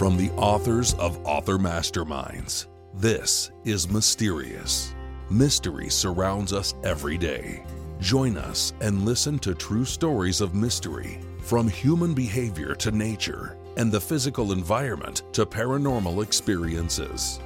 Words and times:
From 0.00 0.16
the 0.16 0.30
authors 0.30 0.94
of 0.94 1.20
Author 1.26 1.58
Masterminds, 1.58 2.68
this 2.94 3.50
is 3.66 3.90
Mysterious. 3.90 4.94
Mystery 5.28 5.90
surrounds 5.90 6.54
us 6.54 6.72
every 6.84 7.18
day. 7.18 7.66
Join 7.98 8.38
us 8.38 8.72
and 8.80 9.04
listen 9.04 9.38
to 9.40 9.54
true 9.54 9.84
stories 9.84 10.40
of 10.40 10.54
mystery, 10.54 11.20
from 11.42 11.68
human 11.68 12.14
behavior 12.14 12.74
to 12.76 12.90
nature, 12.90 13.58
and 13.76 13.92
the 13.92 14.00
physical 14.00 14.52
environment 14.52 15.22
to 15.34 15.44
paranormal 15.44 16.24
experiences. 16.24 17.38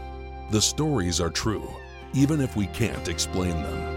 The 0.53 0.63
stories 0.63 1.21
are 1.21 1.31
true, 1.31 1.69
even 2.13 2.41
if 2.41 2.55
we 2.55 2.69
can't 2.69 3.09
explain 3.09 3.55
them. 3.65 3.94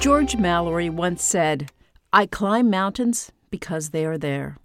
George 0.00 0.36
Mallory 0.36 0.88
once 0.88 1.24
said, 1.24 1.72
I 2.12 2.26
climb 2.26 2.70
mountains 2.70 3.32
because 3.50 3.90
they 3.90 4.06
are 4.06 4.16
there. 4.16 4.56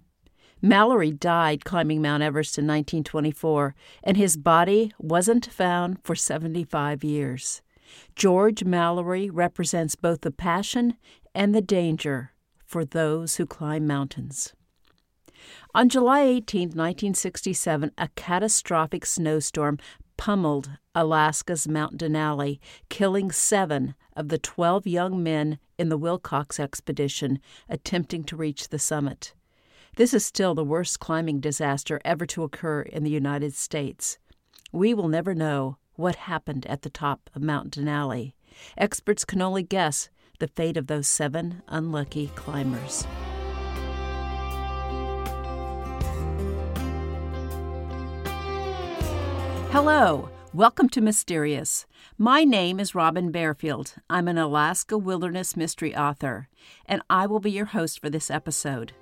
Mallory 0.62 1.10
died 1.10 1.64
climbing 1.64 2.00
Mount 2.00 2.22
Everest 2.22 2.56
in 2.56 2.66
1924, 2.66 3.74
and 4.04 4.16
his 4.16 4.36
body 4.36 4.92
wasn't 4.96 5.46
found 5.46 5.98
for 6.04 6.14
75 6.14 7.02
years. 7.02 7.62
George 8.14 8.62
Mallory 8.62 9.28
represents 9.28 9.96
both 9.96 10.20
the 10.20 10.30
passion 10.30 10.96
and 11.34 11.52
the 11.52 11.60
danger 11.60 12.30
for 12.64 12.84
those 12.84 13.36
who 13.36 13.44
climb 13.44 13.88
mountains. 13.88 14.54
On 15.74 15.88
July 15.88 16.20
18, 16.20 16.68
1967, 16.68 17.90
a 17.98 18.08
catastrophic 18.14 19.04
snowstorm 19.04 19.78
pummeled 20.16 20.70
Alaska's 20.94 21.66
Mount 21.66 21.98
Denali, 21.98 22.58
killing 22.88 23.30
seven 23.30 23.94
of 24.16 24.28
the 24.28 24.38
12 24.38 24.86
young 24.86 25.22
men 25.22 25.58
in 25.78 25.88
the 25.88 25.98
Wilcox 25.98 26.60
expedition 26.60 27.40
attempting 27.68 28.24
to 28.24 28.36
reach 28.36 28.68
the 28.68 28.78
summit. 28.78 29.34
This 29.96 30.12
is 30.12 30.24
still 30.24 30.54
the 30.54 30.64
worst 30.64 31.00
climbing 31.00 31.40
disaster 31.40 32.00
ever 32.04 32.26
to 32.26 32.42
occur 32.42 32.82
in 32.82 33.04
the 33.04 33.10
United 33.10 33.54
States. 33.54 34.18
We 34.72 34.92
will 34.92 35.08
never 35.08 35.34
know 35.34 35.78
what 35.94 36.16
happened 36.16 36.66
at 36.66 36.82
the 36.82 36.90
top 36.90 37.30
of 37.34 37.42
Mount 37.42 37.76
Denali. 37.76 38.32
Experts 38.76 39.24
can 39.24 39.40
only 39.40 39.62
guess 39.62 40.08
the 40.40 40.48
fate 40.48 40.76
of 40.76 40.88
those 40.88 41.06
seven 41.06 41.62
unlucky 41.68 42.28
climbers. 42.34 43.06
Hello, 49.74 50.30
welcome 50.52 50.88
to 50.90 51.00
Mysterious. 51.00 51.84
My 52.16 52.44
name 52.44 52.78
is 52.78 52.94
Robin 52.94 53.32
Barefield. 53.32 53.96
I'm 54.08 54.28
an 54.28 54.38
Alaska 54.38 54.96
wilderness 54.96 55.56
mystery 55.56 55.96
author, 55.96 56.48
and 56.86 57.02
I 57.10 57.26
will 57.26 57.40
be 57.40 57.50
your 57.50 57.64
host 57.64 58.00
for 58.00 58.08
this 58.08 58.30
episode. 58.30 58.92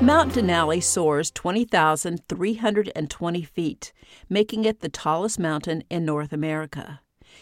Mount 0.00 0.32
Denali 0.32 0.82
soars 0.82 1.30
20,320 1.30 3.42
feet, 3.42 3.92
making 4.30 4.64
it 4.64 4.80
the 4.80 4.88
tallest 4.88 5.38
mountain 5.38 5.84
in 5.90 6.06
North 6.06 6.32
America. 6.32 7.00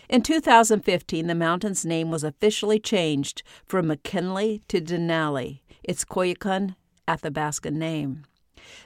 In 0.08 0.22
2015, 0.22 1.28
the 1.28 1.34
mountain's 1.36 1.86
name 1.86 2.10
was 2.10 2.24
officially 2.24 2.80
changed 2.80 3.44
from 3.64 3.86
McKinley 3.86 4.64
to 4.66 4.80
Denali, 4.80 5.60
its 5.86 6.04
Koyukon 6.04 6.74
Athabascan 7.08 7.74
name. 7.74 8.24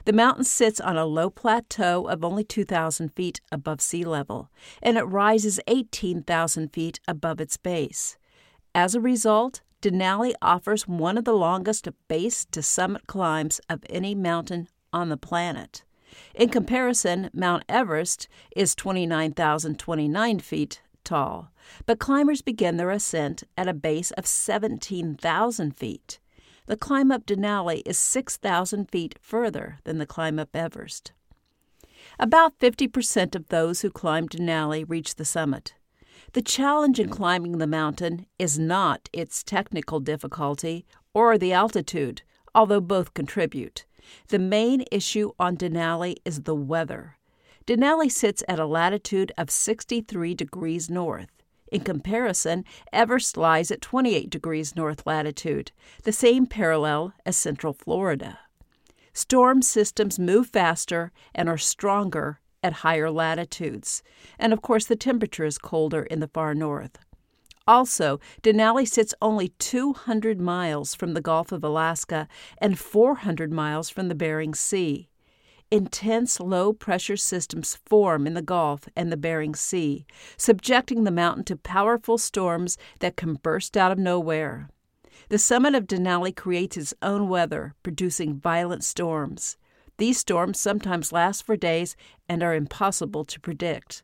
The 0.05 0.13
mountain 0.13 0.43
sits 0.43 0.79
on 0.79 0.97
a 0.97 1.05
low 1.05 1.29
plateau 1.29 2.07
of 2.07 2.23
only 2.23 2.43
2,000 2.43 3.09
feet 3.09 3.41
above 3.51 3.81
sea 3.81 4.03
level, 4.03 4.49
and 4.81 4.97
it 4.97 5.03
rises 5.03 5.59
18,000 5.67 6.69
feet 6.69 6.99
above 7.07 7.41
its 7.41 7.57
base. 7.57 8.17
As 8.75 8.95
a 8.95 9.01
result, 9.01 9.61
Denali 9.81 10.33
offers 10.41 10.87
one 10.87 11.17
of 11.17 11.25
the 11.25 11.33
longest 11.33 11.87
base 12.07 12.45
to 12.51 12.61
summit 12.61 13.07
climbs 13.07 13.59
of 13.67 13.83
any 13.89 14.13
mountain 14.13 14.67
on 14.93 15.09
the 15.09 15.17
planet. 15.17 15.83
In 16.35 16.49
comparison, 16.49 17.29
Mount 17.33 17.63
Everest 17.67 18.27
is 18.55 18.75
29,029 18.75 20.39
feet 20.39 20.81
tall, 21.03 21.51
but 21.85 21.99
climbers 21.99 22.41
begin 22.41 22.77
their 22.77 22.91
ascent 22.91 23.43
at 23.57 23.67
a 23.67 23.73
base 23.73 24.11
of 24.11 24.27
17,000 24.27 25.75
feet. 25.75 26.19
The 26.71 26.77
climb 26.77 27.11
up 27.11 27.25
Denali 27.25 27.81
is 27.85 27.99
6,000 27.99 28.89
feet 28.89 29.19
further 29.19 29.79
than 29.83 29.97
the 29.97 30.05
climb 30.05 30.39
up 30.39 30.55
Everest. 30.55 31.11
About 32.17 32.57
50% 32.59 33.35
of 33.35 33.49
those 33.49 33.81
who 33.81 33.89
climb 33.89 34.29
Denali 34.29 34.85
reach 34.87 35.15
the 35.15 35.25
summit. 35.25 35.73
The 36.31 36.41
challenge 36.41 36.97
in 36.97 37.09
climbing 37.09 37.57
the 37.57 37.67
mountain 37.67 38.25
is 38.39 38.57
not 38.57 39.09
its 39.11 39.43
technical 39.43 39.99
difficulty 39.99 40.85
or 41.13 41.37
the 41.37 41.51
altitude, 41.51 42.21
although 42.55 42.79
both 42.79 43.13
contribute. 43.13 43.83
The 44.29 44.39
main 44.39 44.85
issue 44.93 45.33
on 45.37 45.57
Denali 45.57 46.15
is 46.23 46.43
the 46.43 46.55
weather. 46.55 47.17
Denali 47.67 48.09
sits 48.09 48.45
at 48.47 48.59
a 48.59 48.65
latitude 48.65 49.33
of 49.37 49.49
63 49.49 50.35
degrees 50.35 50.89
north. 50.89 51.40
In 51.71 51.81
comparison, 51.81 52.65
Everest 52.91 53.37
lies 53.37 53.71
at 53.71 53.81
28 53.81 54.29
degrees 54.29 54.75
north 54.75 55.07
latitude, 55.07 55.71
the 56.03 56.11
same 56.11 56.45
parallel 56.45 57.13
as 57.25 57.37
central 57.37 57.71
Florida. 57.71 58.39
Storm 59.13 59.61
systems 59.61 60.19
move 60.19 60.47
faster 60.47 61.11
and 61.33 61.47
are 61.47 61.57
stronger 61.57 62.41
at 62.61 62.73
higher 62.73 63.09
latitudes. 63.09 64.03
And 64.37 64.51
of 64.53 64.61
course, 64.61 64.85
the 64.85 64.95
temperature 64.95 65.45
is 65.45 65.57
colder 65.57 66.03
in 66.03 66.19
the 66.19 66.27
far 66.27 66.53
north. 66.53 66.99
Also, 67.67 68.19
Denali 68.41 68.87
sits 68.87 69.13
only 69.21 69.49
200 69.59 70.41
miles 70.41 70.93
from 70.93 71.13
the 71.13 71.21
Gulf 71.21 71.51
of 71.51 71.63
Alaska 71.63 72.27
and 72.57 72.77
400 72.77 73.51
miles 73.51 73.89
from 73.89 74.09
the 74.09 74.15
Bering 74.15 74.53
Sea. 74.53 75.10
Intense 75.73 76.41
low 76.41 76.73
pressure 76.73 77.15
systems 77.15 77.79
form 77.85 78.27
in 78.27 78.33
the 78.33 78.41
Gulf 78.41 78.89
and 78.93 79.09
the 79.09 79.15
Bering 79.15 79.55
Sea, 79.55 80.05
subjecting 80.35 81.05
the 81.05 81.11
mountain 81.11 81.45
to 81.45 81.55
powerful 81.55 82.17
storms 82.17 82.77
that 82.99 83.15
can 83.15 83.35
burst 83.35 83.77
out 83.77 83.89
of 83.89 83.97
nowhere. 83.97 84.67
The 85.29 85.37
summit 85.37 85.73
of 85.73 85.87
Denali 85.87 86.35
creates 86.35 86.75
its 86.75 86.93
own 87.01 87.29
weather, 87.29 87.73
producing 87.83 88.37
violent 88.37 88.83
storms. 88.83 89.55
These 89.97 90.17
storms 90.17 90.59
sometimes 90.59 91.13
last 91.13 91.45
for 91.45 91.55
days 91.55 91.95
and 92.27 92.43
are 92.43 92.53
impossible 92.53 93.23
to 93.23 93.39
predict. 93.39 94.03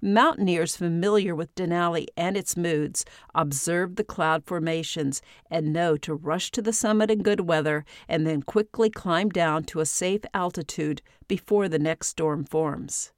Mountaineers 0.00 0.76
familiar 0.76 1.34
with 1.34 1.54
Denali 1.56 2.06
and 2.16 2.36
its 2.36 2.56
moods 2.56 3.04
observe 3.34 3.96
the 3.96 4.04
cloud 4.04 4.44
formations 4.46 5.20
and 5.50 5.72
know 5.72 5.96
to 5.96 6.14
rush 6.14 6.52
to 6.52 6.62
the 6.62 6.72
summit 6.72 7.10
in 7.10 7.22
good 7.22 7.40
weather 7.40 7.84
and 8.08 8.26
then 8.26 8.42
quickly 8.42 8.90
climb 8.90 9.28
down 9.28 9.64
to 9.64 9.80
a 9.80 9.86
safe 9.86 10.22
altitude 10.32 11.02
before 11.26 11.68
the 11.68 11.80
next 11.80 12.08
storm 12.08 12.44
forms. 12.44 13.12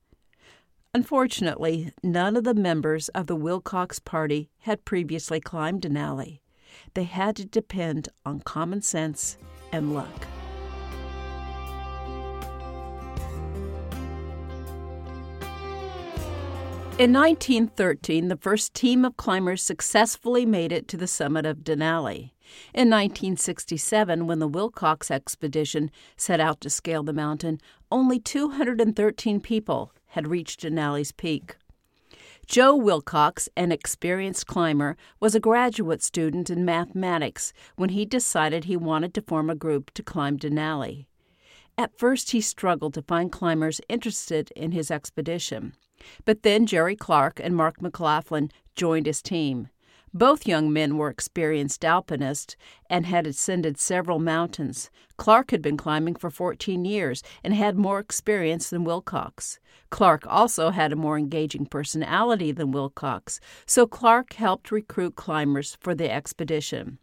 Unfortunately, 0.94 1.92
none 2.02 2.36
of 2.36 2.44
the 2.44 2.54
members 2.54 3.08
of 3.10 3.26
the 3.26 3.36
Wilcox 3.36 3.98
party 3.98 4.50
had 4.60 4.84
previously 4.84 5.38
climbed 5.38 5.82
Denali. 5.82 6.40
They 6.94 7.04
had 7.04 7.36
to 7.36 7.44
depend 7.44 8.08
on 8.24 8.40
common 8.40 8.80
sense 8.82 9.36
and 9.70 9.94
luck. 9.94 10.26
In 17.00 17.14
1913, 17.14 18.28
the 18.28 18.36
first 18.36 18.74
team 18.74 19.06
of 19.06 19.16
climbers 19.16 19.62
successfully 19.62 20.44
made 20.44 20.70
it 20.70 20.86
to 20.88 20.98
the 20.98 21.06
summit 21.06 21.46
of 21.46 21.64
Denali. 21.64 22.32
In 22.74 22.90
1967, 22.90 24.26
when 24.26 24.38
the 24.38 24.46
Wilcox 24.46 25.10
expedition 25.10 25.90
set 26.18 26.40
out 26.40 26.60
to 26.60 26.68
scale 26.68 27.02
the 27.02 27.14
mountain, 27.14 27.58
only 27.90 28.20
213 28.20 29.40
people 29.40 29.94
had 30.08 30.28
reached 30.28 30.60
Denali's 30.60 31.10
peak. 31.10 31.56
Joe 32.46 32.76
Wilcox, 32.76 33.48
an 33.56 33.72
experienced 33.72 34.46
climber, 34.46 34.98
was 35.20 35.34
a 35.34 35.40
graduate 35.40 36.02
student 36.02 36.50
in 36.50 36.66
mathematics 36.66 37.54
when 37.76 37.88
he 37.88 38.04
decided 38.04 38.64
he 38.64 38.76
wanted 38.76 39.14
to 39.14 39.22
form 39.22 39.48
a 39.48 39.54
group 39.54 39.90
to 39.94 40.02
climb 40.02 40.38
Denali. 40.38 41.06
At 41.78 41.98
first, 41.98 42.32
he 42.32 42.42
struggled 42.42 42.92
to 42.92 43.00
find 43.00 43.32
climbers 43.32 43.80
interested 43.88 44.50
in 44.54 44.72
his 44.72 44.90
expedition. 44.90 45.72
But 46.24 46.42
then 46.42 46.66
Jerry 46.66 46.96
Clark 46.96 47.40
and 47.42 47.56
Mark 47.56 47.80
McLaughlin 47.82 48.50
joined 48.74 49.06
his 49.06 49.22
team. 49.22 49.68
Both 50.12 50.46
young 50.46 50.72
men 50.72 50.96
were 50.96 51.08
experienced 51.08 51.84
alpinists 51.84 52.56
and 52.88 53.06
had 53.06 53.28
ascended 53.28 53.78
several 53.78 54.18
mountains. 54.18 54.90
Clark 55.16 55.52
had 55.52 55.62
been 55.62 55.76
climbing 55.76 56.16
for 56.16 56.30
14 56.30 56.84
years 56.84 57.22
and 57.44 57.54
had 57.54 57.76
more 57.76 58.00
experience 58.00 58.70
than 58.70 58.82
Wilcox. 58.82 59.60
Clark 59.90 60.26
also 60.26 60.70
had 60.70 60.92
a 60.92 60.96
more 60.96 61.16
engaging 61.16 61.64
personality 61.64 62.50
than 62.50 62.72
Wilcox, 62.72 63.38
so 63.66 63.86
Clark 63.86 64.32
helped 64.32 64.72
recruit 64.72 65.14
climbers 65.14 65.76
for 65.80 65.94
the 65.94 66.10
expedition. 66.10 66.98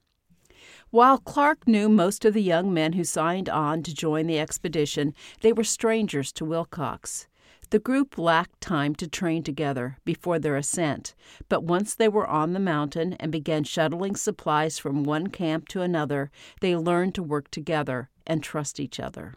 While 0.89 1.17
Clark 1.17 1.65
knew 1.65 1.88
most 1.88 2.25
of 2.25 2.33
the 2.33 2.41
young 2.41 2.73
men 2.73 2.93
who 2.93 3.05
signed 3.05 3.47
on 3.47 3.83
to 3.83 3.93
join 3.93 4.27
the 4.27 4.39
expedition, 4.39 5.13
they 5.41 5.53
were 5.53 5.63
strangers 5.63 6.33
to 6.33 6.45
Wilcox. 6.45 7.27
The 7.69 7.79
group 7.79 8.17
lacked 8.17 8.61
time 8.61 8.95
to 8.95 9.09
train 9.09 9.43
together 9.43 9.97
before 10.05 10.39
their 10.39 10.55
ascent, 10.55 11.13
but 11.49 11.63
once 11.65 11.93
they 11.93 12.07
were 12.07 12.25
on 12.25 12.53
the 12.53 12.61
mountain 12.61 13.13
and 13.19 13.29
began 13.29 13.65
shuttling 13.65 14.15
supplies 14.15 14.79
from 14.79 15.03
one 15.03 15.27
camp 15.27 15.67
to 15.69 15.81
another, 15.81 16.31
they 16.61 16.77
learned 16.77 17.13
to 17.15 17.23
work 17.23 17.51
together 17.51 18.09
and 18.25 18.41
trust 18.41 18.79
each 18.79 19.01
other. 19.01 19.33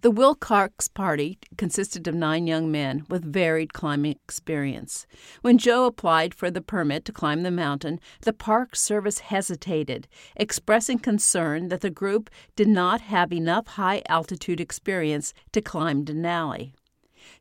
The 0.00 0.10
Wilcox 0.10 0.88
party 0.88 1.38
consisted 1.56 2.08
of 2.08 2.16
nine 2.16 2.48
young 2.48 2.70
men 2.70 3.04
with 3.08 3.32
varied 3.32 3.72
climbing 3.72 4.12
experience. 4.12 5.06
When 5.42 5.58
Joe 5.58 5.86
applied 5.86 6.34
for 6.34 6.50
the 6.50 6.60
permit 6.60 7.04
to 7.04 7.12
climb 7.12 7.42
the 7.42 7.50
mountain, 7.52 8.00
the 8.22 8.32
Park 8.32 8.74
Service 8.74 9.20
hesitated, 9.20 10.08
expressing 10.34 10.98
concern 10.98 11.68
that 11.68 11.80
the 11.80 11.90
group 11.90 12.28
did 12.56 12.68
not 12.68 13.02
have 13.02 13.32
enough 13.32 13.66
high 13.68 14.02
altitude 14.08 14.60
experience 14.60 15.32
to 15.52 15.60
climb 15.60 16.04
Denali. 16.04 16.72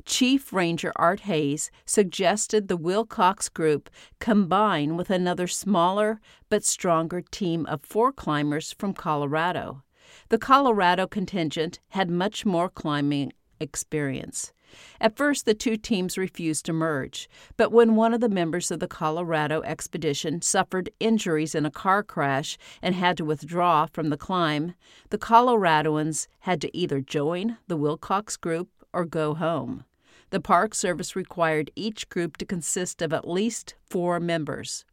Chief 0.05 0.51
Ranger 0.53 0.91
Art 0.95 1.21
Hayes 1.21 1.71
suggested 1.85 2.67
the 2.67 2.77
Wilcox 2.77 3.49
group 3.49 3.89
combine 4.19 4.97
with 4.97 5.09
another 5.09 5.47
smaller 5.47 6.19
but 6.49 6.63
stronger 6.63 7.21
team 7.21 7.65
of 7.65 7.81
four 7.81 8.11
climbers 8.11 8.73
from 8.73 8.93
Colorado. 8.93 9.83
The 10.29 10.37
Colorado 10.37 11.07
contingent 11.07 11.79
had 11.89 12.09
much 12.09 12.45
more 12.45 12.69
climbing 12.69 13.33
experience. 13.59 14.53
At 14.99 15.15
first, 15.15 15.45
the 15.45 15.53
two 15.53 15.77
teams 15.77 16.17
refused 16.17 16.65
to 16.65 16.73
merge, 16.73 17.29
but 17.55 17.71
when 17.71 17.95
one 17.95 18.13
of 18.13 18.19
the 18.19 18.29
members 18.29 18.69
of 18.69 18.79
the 18.79 18.87
Colorado 18.87 19.61
expedition 19.61 20.41
suffered 20.41 20.89
injuries 20.99 21.55
in 21.55 21.65
a 21.65 21.71
car 21.71 22.03
crash 22.03 22.57
and 22.81 22.93
had 22.93 23.15
to 23.17 23.25
withdraw 23.25 23.85
from 23.85 24.09
the 24.09 24.17
climb, 24.17 24.73
the 25.09 25.17
Coloradoans 25.17 26.27
had 26.39 26.59
to 26.61 26.77
either 26.77 26.99
join 26.99 27.57
the 27.67 27.77
Wilcox 27.77 28.35
group 28.35 28.69
or 28.97 29.05
go 29.05 29.35
home. 29.35 29.85
The 30.31 30.41
Park 30.41 30.73
Service 30.73 31.15
required 31.15 31.69
each 31.75 32.09
group 32.09 32.35
to 32.37 32.45
consist 32.45 33.01
of 33.03 33.13
at 33.13 33.27
least 33.27 33.75
four 33.87 34.19
members. 34.19 34.85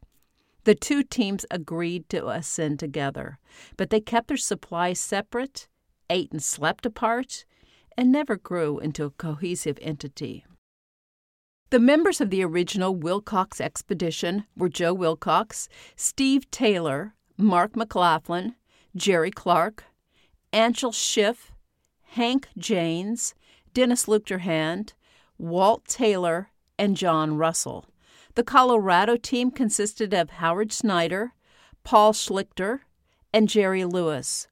The 0.63 0.75
two 0.75 1.01
teams 1.01 1.43
agreed 1.49 2.07
to 2.09 2.29
ascend 2.29 2.79
together, 2.79 3.39
but 3.77 3.89
they 3.89 3.99
kept 3.99 4.27
their 4.27 4.37
supplies 4.37 4.99
separate, 4.99 5.67
ate 6.07 6.31
and 6.31 6.41
slept 6.41 6.85
apart, 6.85 7.45
and 7.97 8.11
never 8.11 8.35
grew 8.35 8.77
into 8.77 9.05
a 9.05 9.09
cohesive 9.09 9.79
entity. 9.81 10.45
The 11.71 11.79
members 11.79 12.21
of 12.21 12.29
the 12.29 12.43
original 12.43 12.95
Wilcox 12.95 13.59
expedition 13.59 14.45
were 14.55 14.69
Joe 14.69 14.93
Wilcox, 14.93 15.67
Steve 15.95 16.49
Taylor, 16.51 17.15
Mark 17.37 17.75
McLaughlin, 17.75 18.55
Jerry 18.95 19.31
Clark, 19.31 19.83
Anshel 20.53 20.93
Schiff, 20.93 21.51
Hank 22.15 22.47
Janes, 22.57 23.35
Dennis 23.75 24.05
Luchterhand, 24.05 24.93
Walt 25.37 25.83
Taylor, 25.85 26.49
and 26.79 26.95
John 26.95 27.35
Russell. 27.35 27.85
The 28.35 28.43
Colorado 28.43 29.17
team 29.17 29.51
consisted 29.51 30.13
of 30.13 30.29
Howard 30.29 30.71
Snyder, 30.71 31.33
Paul 31.83 32.13
Schlichter, 32.13 32.79
and 33.33 33.49
Jerry 33.49 33.83
Lewis. 33.83 34.47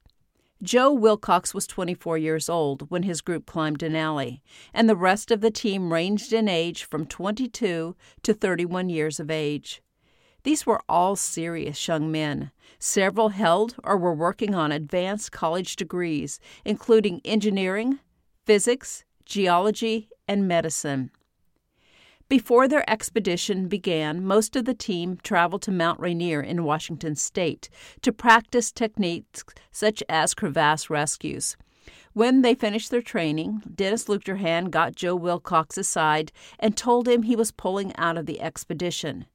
Joe 0.62 0.92
Wilcox 0.92 1.54
was 1.54 1.66
24 1.66 2.18
years 2.18 2.50
old 2.50 2.90
when 2.90 3.04
his 3.04 3.22
group 3.22 3.46
climbed 3.46 3.78
Denali, 3.78 4.42
and 4.74 4.90
the 4.90 4.94
rest 4.94 5.30
of 5.30 5.40
the 5.40 5.50
team 5.50 5.90
ranged 5.90 6.34
in 6.34 6.46
age 6.46 6.84
from 6.84 7.06
22 7.06 7.96
to 8.24 8.34
31 8.34 8.90
years 8.90 9.18
of 9.18 9.30
age. 9.30 9.80
These 10.42 10.66
were 10.66 10.82
all 10.86 11.16
serious 11.16 11.88
young 11.88 12.12
men. 12.12 12.50
Several 12.78 13.30
held 13.30 13.76
or 13.84 13.96
were 13.96 14.12
working 14.12 14.54
on 14.54 14.70
advanced 14.70 15.32
college 15.32 15.76
degrees, 15.76 16.40
including 16.62 17.22
engineering, 17.24 18.00
physics, 18.44 19.06
geology, 19.24 20.08
and 20.26 20.48
medicine. 20.48 21.10
Before 22.28 22.66
their 22.66 22.88
expedition 22.88 23.68
began, 23.68 24.24
most 24.24 24.56
of 24.56 24.64
the 24.64 24.74
team 24.74 25.18
traveled 25.22 25.62
to 25.62 25.70
Mount 25.70 26.00
Rainier 26.00 26.40
in 26.40 26.64
Washington 26.64 27.16
state 27.16 27.68
to 28.00 28.12
practice 28.12 28.72
techniques 28.72 29.44
such 29.70 30.02
as 30.08 30.32
crevasse 30.32 30.88
rescues. 30.88 31.56
When 32.14 32.42
they 32.42 32.54
finished 32.54 32.90
their 32.90 33.02
training, 33.02 33.62
Dennis 33.74 34.06
Luchterhand 34.06 34.70
got 34.70 34.94
Joe 34.94 35.16
Wilcox 35.16 35.76
aside 35.76 36.32
and 36.58 36.76
told 36.76 37.06
him 37.06 37.22
he 37.22 37.36
was 37.36 37.52
pulling 37.52 37.94
out 37.96 38.16
of 38.16 38.24
the 38.24 38.40
expedition. 38.40 39.26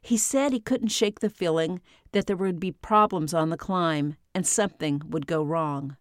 He 0.00 0.16
said 0.16 0.52
he 0.52 0.60
couldn't 0.60 0.88
shake 0.88 1.20
the 1.20 1.30
feeling 1.30 1.80
that 2.12 2.26
there 2.26 2.36
would 2.36 2.58
be 2.58 2.72
problems 2.72 3.34
on 3.34 3.50
the 3.50 3.56
climb 3.56 4.16
and 4.34 4.46
something 4.46 5.02
would 5.06 5.26
go 5.26 5.42
wrong. 5.42 5.96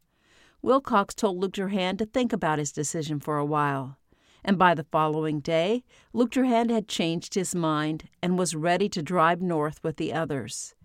Wilcox 0.61 1.15
told 1.15 1.41
Luchterhand 1.41 1.97
to 1.97 2.05
think 2.05 2.31
about 2.31 2.59
his 2.59 2.71
decision 2.71 3.19
for 3.19 3.37
a 3.37 3.45
while 3.45 3.97
and 4.43 4.57
by 4.57 4.73
the 4.73 4.83
following 4.83 5.39
day, 5.39 5.83
Luchterhand 6.13 6.71
had 6.71 6.87
changed 6.87 7.35
his 7.35 7.53
mind 7.53 8.09
and 8.21 8.37
was 8.37 8.55
ready 8.55 8.89
to 8.89 9.01
drive 9.01 9.41
north 9.41 9.83
with 9.83 9.97
the 9.97 10.13
others. 10.13 10.75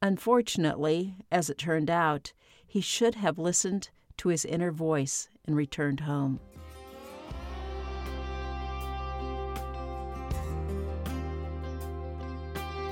Unfortunately, 0.00 1.16
as 1.30 1.50
it 1.50 1.58
turned 1.58 1.90
out, 1.90 2.32
he 2.66 2.80
should 2.80 3.16
have 3.16 3.38
listened 3.38 3.90
to 4.16 4.28
his 4.28 4.44
inner 4.44 4.70
voice 4.70 5.28
and 5.46 5.56
returned 5.56 6.00
home. 6.00 6.40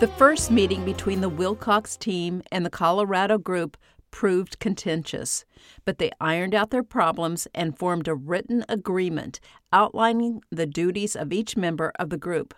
The 0.01 0.09
first 0.09 0.51
meeting 0.51 0.85
between 0.85 1.21
the 1.21 1.29
Wilcox 1.29 1.97
team 1.97 2.43
and 2.51 2.67
the 2.67 2.71
Colorado 2.71 3.39
group 3.39 3.77
proved 4.13 4.61
contentious, 4.61 5.45
but 5.85 5.99
they 5.99 6.13
ironed 6.21 6.55
out 6.55 6.71
their 6.71 6.85
problems 6.85 7.49
and 7.53 7.77
formed 7.77 8.07
a 8.07 8.15
written 8.15 8.65
agreement 8.69 9.41
outlining 9.73 10.41
the 10.51 10.67
duties 10.67 11.17
of 11.17 11.33
each 11.33 11.57
member 11.57 11.91
of 11.99 12.11
the 12.11 12.17
group. 12.17 12.55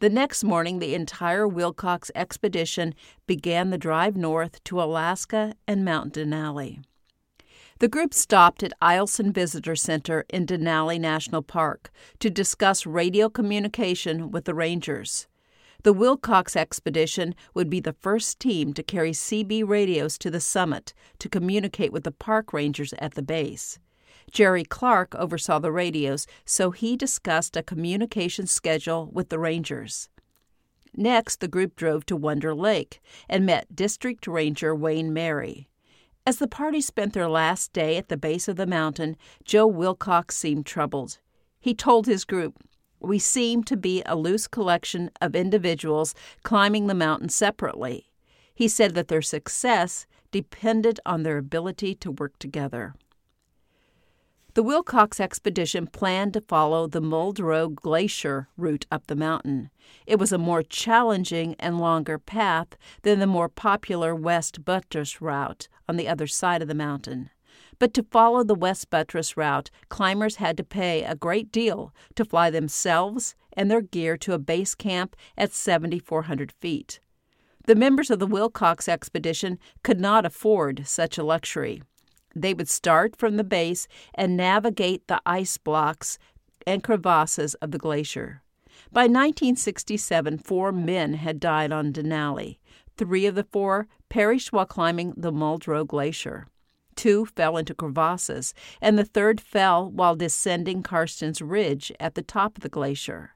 The 0.00 0.10
next 0.10 0.44
morning, 0.44 0.78
the 0.78 0.94
entire 0.94 1.48
Wilcox 1.48 2.12
expedition 2.14 2.94
began 3.26 3.70
the 3.70 3.78
drive 3.78 4.16
north 4.16 4.62
to 4.64 4.80
Alaska 4.80 5.54
and 5.66 5.84
Mount 5.84 6.14
Denali. 6.14 6.84
The 7.80 7.88
group 7.88 8.14
stopped 8.14 8.62
at 8.62 8.72
Eielson 8.80 9.32
Visitor 9.32 9.74
Center 9.74 10.24
in 10.28 10.46
Denali 10.46 11.00
National 11.00 11.42
Park 11.42 11.90
to 12.20 12.30
discuss 12.30 12.86
radio 12.86 13.28
communication 13.28 14.30
with 14.30 14.44
the 14.44 14.54
rangers. 14.54 15.26
The 15.84 15.92
Wilcox 15.92 16.56
expedition 16.56 17.34
would 17.52 17.68
be 17.68 17.78
the 17.78 17.92
first 17.92 18.40
team 18.40 18.72
to 18.72 18.82
carry 18.82 19.12
CB 19.12 19.68
radios 19.68 20.16
to 20.16 20.30
the 20.30 20.40
summit 20.40 20.94
to 21.18 21.28
communicate 21.28 21.92
with 21.92 22.04
the 22.04 22.10
park 22.10 22.54
rangers 22.54 22.94
at 22.98 23.14
the 23.14 23.22
base. 23.22 23.78
Jerry 24.30 24.64
Clark 24.64 25.14
oversaw 25.14 25.58
the 25.58 25.70
radios, 25.70 26.26
so 26.46 26.70
he 26.70 26.96
discussed 26.96 27.54
a 27.54 27.62
communication 27.62 28.46
schedule 28.46 29.10
with 29.12 29.28
the 29.28 29.38
rangers. 29.38 30.08
Next, 30.96 31.40
the 31.40 31.48
group 31.48 31.76
drove 31.76 32.06
to 32.06 32.16
Wonder 32.16 32.54
Lake 32.54 33.02
and 33.28 33.44
met 33.44 33.76
District 33.76 34.26
Ranger 34.26 34.74
Wayne 34.74 35.12
Merry. 35.12 35.68
As 36.26 36.38
the 36.38 36.48
party 36.48 36.80
spent 36.80 37.12
their 37.12 37.28
last 37.28 37.74
day 37.74 37.98
at 37.98 38.08
the 38.08 38.16
base 38.16 38.48
of 38.48 38.56
the 38.56 38.66
mountain, 38.66 39.18
Joe 39.44 39.66
Wilcox 39.66 40.34
seemed 40.34 40.64
troubled. 40.64 41.18
He 41.60 41.74
told 41.74 42.06
his 42.06 42.24
group, 42.24 42.56
we 43.06 43.18
seem 43.18 43.64
to 43.64 43.76
be 43.76 44.02
a 44.06 44.16
loose 44.16 44.46
collection 44.46 45.10
of 45.20 45.34
individuals 45.34 46.14
climbing 46.42 46.86
the 46.86 46.94
mountain 46.94 47.28
separately. 47.28 48.10
He 48.54 48.68
said 48.68 48.94
that 48.94 49.08
their 49.08 49.22
success 49.22 50.06
depended 50.30 51.00
on 51.04 51.22
their 51.22 51.38
ability 51.38 51.94
to 51.96 52.10
work 52.10 52.38
together. 52.38 52.94
The 54.54 54.62
Wilcox 54.62 55.18
expedition 55.18 55.88
planned 55.88 56.34
to 56.34 56.40
follow 56.40 56.86
the 56.86 57.02
Muldrow 57.02 57.74
Glacier 57.74 58.46
route 58.56 58.86
up 58.88 59.08
the 59.08 59.16
mountain. 59.16 59.70
It 60.06 60.20
was 60.20 60.30
a 60.30 60.38
more 60.38 60.62
challenging 60.62 61.56
and 61.58 61.80
longer 61.80 62.20
path 62.20 62.76
than 63.02 63.18
the 63.18 63.26
more 63.26 63.48
popular 63.48 64.14
West 64.14 64.64
Buttress 64.64 65.20
route 65.20 65.66
on 65.88 65.96
the 65.96 66.06
other 66.06 66.28
side 66.28 66.62
of 66.62 66.68
the 66.68 66.74
mountain. 66.74 67.30
But 67.78 67.94
to 67.94 68.02
follow 68.02 68.44
the 68.44 68.54
West 68.54 68.90
Buttress 68.90 69.36
route, 69.36 69.70
climbers 69.88 70.36
had 70.36 70.56
to 70.56 70.64
pay 70.64 71.02
a 71.02 71.14
great 71.14 71.50
deal 71.50 71.92
to 72.14 72.24
fly 72.24 72.50
themselves 72.50 73.34
and 73.52 73.70
their 73.70 73.80
gear 73.80 74.16
to 74.18 74.32
a 74.32 74.38
base 74.38 74.74
camp 74.74 75.16
at 75.36 75.52
7,400 75.52 76.52
feet. 76.52 77.00
The 77.66 77.74
members 77.74 78.10
of 78.10 78.18
the 78.18 78.26
Wilcox 78.26 78.88
expedition 78.88 79.58
could 79.82 79.98
not 79.98 80.26
afford 80.26 80.86
such 80.86 81.16
a 81.16 81.24
luxury. 81.24 81.82
They 82.36 82.52
would 82.52 82.68
start 82.68 83.16
from 83.16 83.36
the 83.36 83.44
base 83.44 83.88
and 84.14 84.36
navigate 84.36 85.06
the 85.06 85.22
ice 85.24 85.56
blocks 85.56 86.18
and 86.66 86.82
crevasses 86.82 87.54
of 87.54 87.70
the 87.70 87.78
glacier. 87.78 88.42
By 88.92 89.02
1967, 89.02 90.38
four 90.38 90.72
men 90.72 91.14
had 91.14 91.40
died 91.40 91.72
on 91.72 91.92
Denali. 91.92 92.58
Three 92.96 93.26
of 93.26 93.34
the 93.34 93.44
four 93.44 93.88
perished 94.08 94.52
while 94.52 94.66
climbing 94.66 95.14
the 95.16 95.32
Muldrow 95.32 95.86
Glacier. 95.86 96.48
Two 96.96 97.26
fell 97.26 97.56
into 97.56 97.74
crevasses, 97.74 98.54
and 98.80 98.98
the 98.98 99.04
third 99.04 99.40
fell 99.40 99.90
while 99.90 100.16
descending 100.16 100.82
Karstens 100.82 101.42
Ridge 101.42 101.92
at 101.98 102.14
the 102.14 102.22
top 102.22 102.56
of 102.56 102.62
the 102.62 102.68
glacier. 102.68 103.34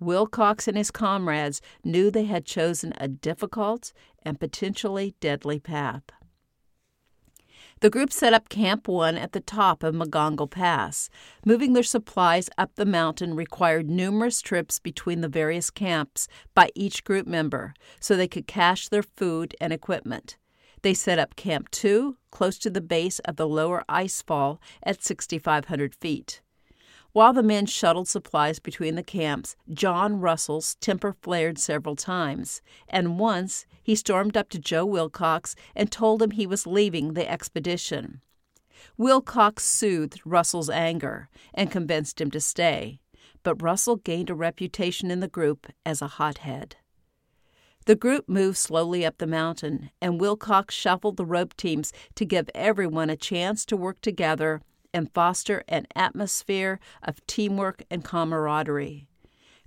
Wilcox 0.00 0.66
and 0.66 0.76
his 0.76 0.90
comrades 0.90 1.60
knew 1.84 2.10
they 2.10 2.24
had 2.24 2.44
chosen 2.44 2.92
a 2.98 3.08
difficult 3.08 3.92
and 4.24 4.40
potentially 4.40 5.14
deadly 5.20 5.60
path. 5.60 6.02
The 7.80 7.90
group 7.90 8.12
set 8.12 8.32
up 8.32 8.48
Camp 8.48 8.86
1 8.86 9.16
at 9.16 9.32
the 9.32 9.40
top 9.40 9.82
of 9.82 9.92
McGonagall 9.92 10.50
Pass. 10.50 11.10
Moving 11.44 11.72
their 11.72 11.82
supplies 11.82 12.48
up 12.56 12.76
the 12.76 12.86
mountain 12.86 13.34
required 13.34 13.90
numerous 13.90 14.40
trips 14.40 14.78
between 14.78 15.20
the 15.20 15.28
various 15.28 15.68
camps 15.68 16.28
by 16.54 16.70
each 16.76 17.02
group 17.02 17.26
member 17.26 17.74
so 17.98 18.16
they 18.16 18.28
could 18.28 18.46
cache 18.46 18.88
their 18.88 19.02
food 19.02 19.56
and 19.60 19.72
equipment. 19.72 20.36
They 20.82 20.94
set 20.94 21.18
up 21.18 21.36
Camp 21.36 21.70
2 21.70 22.16
close 22.30 22.58
to 22.58 22.70
the 22.70 22.80
base 22.80 23.20
of 23.20 23.36
the 23.36 23.46
lower 23.46 23.84
ice 23.88 24.20
fall 24.20 24.60
at 24.82 25.02
6,500 25.02 25.94
feet. 25.94 26.42
While 27.12 27.34
the 27.34 27.42
men 27.42 27.66
shuttled 27.66 28.08
supplies 28.08 28.58
between 28.58 28.94
the 28.94 29.02
camps, 29.02 29.54
John 29.72 30.18
Russell's 30.18 30.76
temper 30.76 31.14
flared 31.20 31.58
several 31.58 31.94
times, 31.94 32.62
and 32.88 33.18
once 33.18 33.66
he 33.82 33.94
stormed 33.94 34.36
up 34.36 34.48
to 34.48 34.58
Joe 34.58 34.86
Wilcox 34.86 35.54
and 35.76 35.92
told 35.92 36.22
him 36.22 36.30
he 36.30 36.46
was 36.46 36.66
leaving 36.66 37.12
the 37.12 37.30
expedition. 37.30 38.22
Wilcox 38.96 39.64
soothed 39.64 40.22
Russell's 40.24 40.70
anger 40.70 41.28
and 41.52 41.70
convinced 41.70 42.20
him 42.20 42.30
to 42.30 42.40
stay, 42.40 42.98
but 43.42 43.62
Russell 43.62 43.96
gained 43.96 44.30
a 44.30 44.34
reputation 44.34 45.10
in 45.10 45.20
the 45.20 45.28
group 45.28 45.66
as 45.84 46.00
a 46.00 46.08
hothead. 46.08 46.76
The 47.84 47.96
group 47.96 48.28
moved 48.28 48.58
slowly 48.58 49.04
up 49.04 49.18
the 49.18 49.26
mountain, 49.26 49.90
and 50.00 50.20
Wilcox 50.20 50.74
shuffled 50.74 51.16
the 51.16 51.24
rope 51.24 51.56
teams 51.56 51.92
to 52.14 52.24
give 52.24 52.48
everyone 52.54 53.10
a 53.10 53.16
chance 53.16 53.64
to 53.66 53.76
work 53.76 54.00
together 54.00 54.62
and 54.94 55.12
foster 55.12 55.64
an 55.68 55.86
atmosphere 55.96 56.78
of 57.02 57.26
teamwork 57.26 57.82
and 57.90 58.04
camaraderie. 58.04 59.08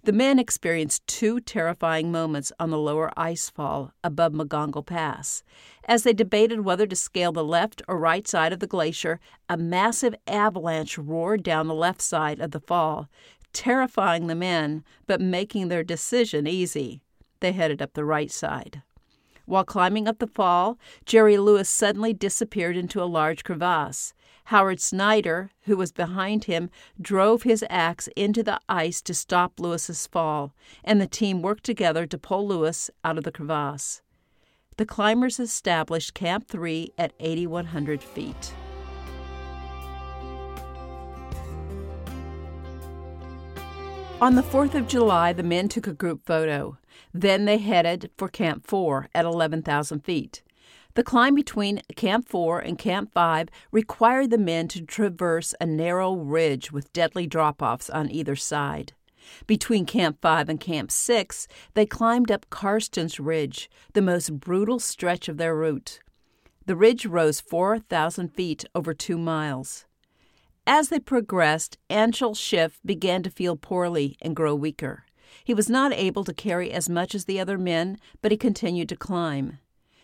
The 0.04 0.14
men 0.14 0.38
experienced 0.38 1.06
two 1.08 1.40
terrifying 1.40 2.12
moments 2.12 2.52
on 2.60 2.70
the 2.70 2.78
lower 2.78 3.12
ice 3.18 3.50
fall 3.50 3.92
above 4.04 4.34
McGonagall 4.34 4.86
Pass. 4.86 5.44
As 5.86 6.04
they 6.04 6.14
debated 6.14 6.62
whether 6.62 6.86
to 6.86 6.96
scale 6.96 7.32
the 7.32 7.44
left 7.44 7.82
or 7.88 7.98
right 7.98 8.28
side 8.28 8.54
of 8.54 8.60
the 8.60 8.68
glacier, 8.68 9.20
a 9.50 9.58
massive 9.58 10.14
avalanche 10.28 10.98
roared 11.00 11.42
down 11.42 11.68
the 11.68 11.74
left 11.74 12.04
side 12.04 12.40
of 12.40 12.52
the 12.52 12.60
fall, 12.60 13.10
terrifying 13.52 14.28
the 14.28 14.36
men, 14.36 14.84
but 15.08 15.20
making 15.20 15.70
their 15.70 15.84
decision 15.84 16.46
easy. 16.46 17.02
They 17.40 17.52
headed 17.52 17.82
up 17.82 17.94
the 17.94 18.06
right 18.06 18.32
side. 18.32 18.82
While 19.46 19.64
climbing 19.64 20.08
up 20.08 20.20
the 20.20 20.28
fall, 20.28 20.80
Jerry 21.06 21.38
Lewis 21.38 21.70
suddenly 21.70 22.14
disappeared 22.14 22.76
into 22.76 23.02
a 23.02 23.06
large 23.06 23.44
crevasse. 23.44 24.14
Howard 24.46 24.80
Snyder, 24.80 25.52
who 25.62 25.78
was 25.78 25.92
behind 25.92 26.46
him, 26.46 26.70
drove 27.00 27.44
his 27.44 27.64
axe 27.70 28.08
into 28.16 28.44
the 28.44 28.60
ice 28.70 29.02
to 29.04 29.14
stop 29.14 29.60
Lewis's 29.60 30.08
fall, 30.08 30.54
and 30.84 31.00
the 31.00 31.08
team 31.08 31.42
worked 31.42 31.64
together 31.64 32.06
to 32.08 32.18
pull 32.18 32.48
Lewis 32.48 32.90
out 33.04 33.18
of 33.18 33.24
the 33.24 33.32
crevasse. 33.32 34.02
The 34.78 34.86
climbers 34.86 35.40
established 35.40 36.14
Camp 36.14 36.48
3 36.48 36.92
at 36.98 37.14
8,100 37.20 38.04
feet. 38.04 38.54
On 44.22 44.36
the 44.36 44.44
4th 44.44 44.76
of 44.76 44.88
July, 44.88 45.34
the 45.34 45.44
men 45.44 45.68
took 45.68 45.88
a 45.88 45.94
group 45.94 46.26
photo. 46.26 46.78
Then 47.14 47.46
they 47.46 47.58
headed 47.58 48.12
for 48.18 48.28
Camp 48.28 48.66
4 48.68 49.10
at 49.14 49.26
11,000 49.26 50.02
feet. 50.02 50.44
The 50.96 51.04
climb 51.04 51.36
between 51.36 51.82
Camp 51.96 52.28
4 52.28 52.60
and 52.60 52.78
Camp 52.78 53.12
5 53.14 53.50
required 53.72 54.30
the 54.30 54.38
men 54.38 54.70
to 54.70 54.82
traverse 54.82 55.54
a 55.60 55.66
narrow 55.66 56.16
ridge 56.16 56.72
with 56.72 56.94
deadly 56.94 57.28
drop 57.28 57.62
offs 57.62 57.90
on 57.90 58.10
either 58.10 58.36
side. 58.38 58.94
Between 59.46 59.86
Camp 59.86 60.20
5 60.22 60.50
and 60.50 60.60
Camp 60.60 60.92
6, 60.92 61.48
they 61.74 61.86
climbed 61.86 62.32
up 62.32 62.50
Karstens 62.50 63.20
Ridge, 63.20 63.70
the 63.94 64.02
most 64.02 64.40
brutal 64.40 64.80
stretch 64.80 65.28
of 65.28 65.38
their 65.38 65.56
route. 65.56 66.00
The 66.66 66.76
ridge 66.76 67.06
rose 67.06 67.42
4,000 67.42 68.30
feet 68.30 68.66
over 68.74 68.94
two 68.94 69.18
miles. 69.18 69.86
As 70.68 70.90
they 70.90 71.00
progressed, 71.00 71.78
Anshel 71.90 72.36
Schiff 72.36 72.80
began 72.84 73.22
to 73.24 73.30
feel 73.30 73.56
poorly 73.56 74.18
and 74.22 74.36
grow 74.36 74.56
weaker. 74.56 75.05
He 75.44 75.54
was 75.54 75.70
not 75.70 75.94
able 75.94 76.24
to 76.24 76.34
carry 76.34 76.72
as 76.72 76.90
much 76.90 77.14
as 77.14 77.26
the 77.26 77.40
other 77.40 77.58
men, 77.58 77.98
but 78.22 78.32
he 78.32 78.38
continued 78.38 78.90
to 78.90 78.96
climb. 78.96 79.60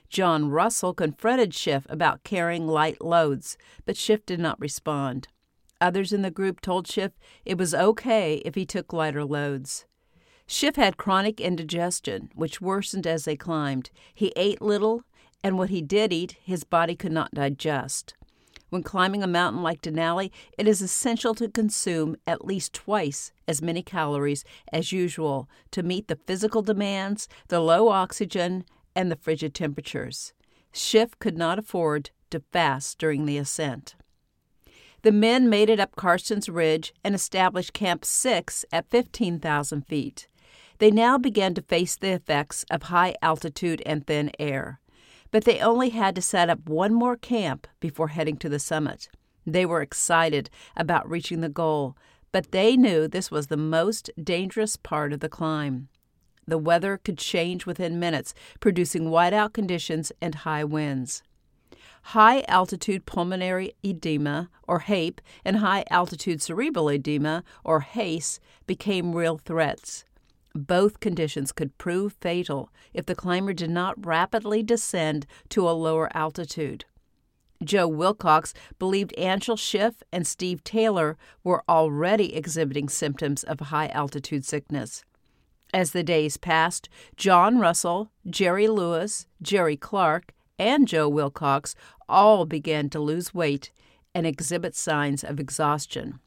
John 0.09 0.49
Russell 0.49 0.93
confronted 0.93 1.53
Schiff 1.53 1.87
about 1.89 2.23
carrying 2.23 2.67
light 2.67 3.01
loads, 3.01 3.57
but 3.85 3.95
Schiff 3.95 4.25
did 4.25 4.39
not 4.39 4.59
respond. 4.59 5.29
Others 5.79 6.11
in 6.11 6.21
the 6.21 6.29
group 6.29 6.59
told 6.59 6.85
Schiff 6.85 7.13
it 7.45 7.57
was 7.57 7.73
okay 7.73 8.35
if 8.45 8.55
he 8.55 8.65
took 8.65 8.91
lighter 8.91 9.23
loads. 9.23 9.85
Schiff 10.45 10.75
had 10.75 10.97
chronic 10.97 11.39
indigestion, 11.39 12.29
which 12.35 12.59
worsened 12.59 13.07
as 13.07 13.23
they 13.23 13.37
climbed. 13.37 13.89
He 14.13 14.33
ate 14.35 14.61
little, 14.61 15.03
and 15.43 15.57
what 15.57 15.69
he 15.69 15.81
did 15.81 16.11
eat, 16.11 16.35
his 16.43 16.65
body 16.65 16.95
could 16.95 17.13
not 17.13 17.33
digest. 17.33 18.13
When 18.71 18.83
climbing 18.83 19.21
a 19.21 19.27
mountain 19.27 19.61
like 19.61 19.81
Denali, 19.81 20.31
it 20.57 20.65
is 20.65 20.81
essential 20.81 21.35
to 21.35 21.49
consume 21.49 22.15
at 22.25 22.45
least 22.45 22.71
twice 22.71 23.33
as 23.45 23.61
many 23.61 23.83
calories 23.83 24.45
as 24.71 24.93
usual 24.93 25.49
to 25.71 25.83
meet 25.83 26.07
the 26.07 26.15
physical 26.25 26.61
demands, 26.61 27.27
the 27.49 27.59
low 27.59 27.89
oxygen, 27.89 28.63
and 28.95 29.11
the 29.11 29.17
frigid 29.17 29.53
temperatures. 29.53 30.31
Schiff 30.71 31.19
could 31.19 31.37
not 31.37 31.59
afford 31.59 32.11
to 32.29 32.43
fast 32.53 32.97
during 32.97 33.25
the 33.25 33.37
ascent. 33.37 33.95
The 35.01 35.11
men 35.11 35.49
made 35.49 35.69
it 35.69 35.81
up 35.81 35.97
Karstens 35.97 36.47
Ridge 36.47 36.93
and 37.03 37.13
established 37.13 37.73
Camp 37.73 38.05
6 38.05 38.63
at 38.71 38.89
15,000 38.89 39.81
feet. 39.81 40.29
They 40.77 40.91
now 40.91 41.17
began 41.17 41.53
to 41.55 41.61
face 41.61 41.97
the 41.97 42.13
effects 42.13 42.63
of 42.71 42.83
high 42.83 43.15
altitude 43.21 43.83
and 43.85 44.07
thin 44.07 44.31
air. 44.39 44.79
But 45.31 45.45
they 45.45 45.59
only 45.59 45.89
had 45.89 46.15
to 46.15 46.21
set 46.21 46.49
up 46.49 46.67
one 46.67 46.93
more 46.93 47.15
camp 47.15 47.67
before 47.79 48.09
heading 48.09 48.37
to 48.37 48.49
the 48.49 48.59
summit. 48.59 49.09
They 49.45 49.65
were 49.65 49.81
excited 49.81 50.49
about 50.75 51.09
reaching 51.09 51.41
the 51.41 51.49
goal, 51.49 51.97
but 52.31 52.51
they 52.51 52.77
knew 52.77 53.07
this 53.07 53.31
was 53.31 53.47
the 53.47 53.57
most 53.57 54.11
dangerous 54.21 54.77
part 54.77 55.13
of 55.13 55.19
the 55.19 55.29
climb. 55.29 55.87
The 56.47 56.57
weather 56.57 56.97
could 56.97 57.17
change 57.17 57.65
within 57.65 57.99
minutes, 57.99 58.33
producing 58.59 59.05
whiteout 59.05 59.53
conditions 59.53 60.11
and 60.21 60.35
high 60.35 60.63
winds. 60.63 61.23
High 62.03 62.43
altitude 62.47 63.05
pulmonary 63.05 63.73
edema, 63.83 64.49
or 64.67 64.79
HAPE, 64.79 65.21
and 65.45 65.57
high 65.57 65.85
altitude 65.89 66.41
cerebral 66.41 66.89
edema, 66.89 67.43
or 67.63 67.81
HACE, 67.81 68.39
became 68.65 69.15
real 69.15 69.37
threats. 69.37 70.03
Both 70.53 70.99
conditions 70.99 71.51
could 71.51 71.77
prove 71.77 72.13
fatal 72.19 72.69
if 72.93 73.05
the 73.05 73.15
climber 73.15 73.53
did 73.53 73.69
not 73.69 74.05
rapidly 74.05 74.63
descend 74.63 75.25
to 75.49 75.69
a 75.69 75.71
lower 75.71 76.09
altitude. 76.15 76.85
Joe 77.63 77.87
Wilcox 77.87 78.53
believed 78.79 79.13
Anshel 79.17 79.57
Schiff 79.57 80.01
and 80.11 80.25
Steve 80.25 80.63
Taylor 80.63 81.17
were 81.43 81.63
already 81.69 82.35
exhibiting 82.35 82.89
symptoms 82.89 83.43
of 83.43 83.59
high 83.59 83.87
altitude 83.87 84.45
sickness. 84.45 85.03
As 85.73 85.91
the 85.91 86.03
days 86.03 86.37
passed, 86.37 86.89
John 87.15 87.59
Russell, 87.59 88.11
Jerry 88.29 88.67
Lewis, 88.67 89.27
Jerry 89.41 89.77
Clark, 89.77 90.33
and 90.59 90.87
Joe 90.87 91.07
Wilcox 91.07 91.75
all 92.09 92.45
began 92.45 92.89
to 92.89 92.99
lose 92.99 93.33
weight 93.33 93.71
and 94.13 94.27
exhibit 94.27 94.75
signs 94.75 95.23
of 95.23 95.39
exhaustion. 95.39 96.19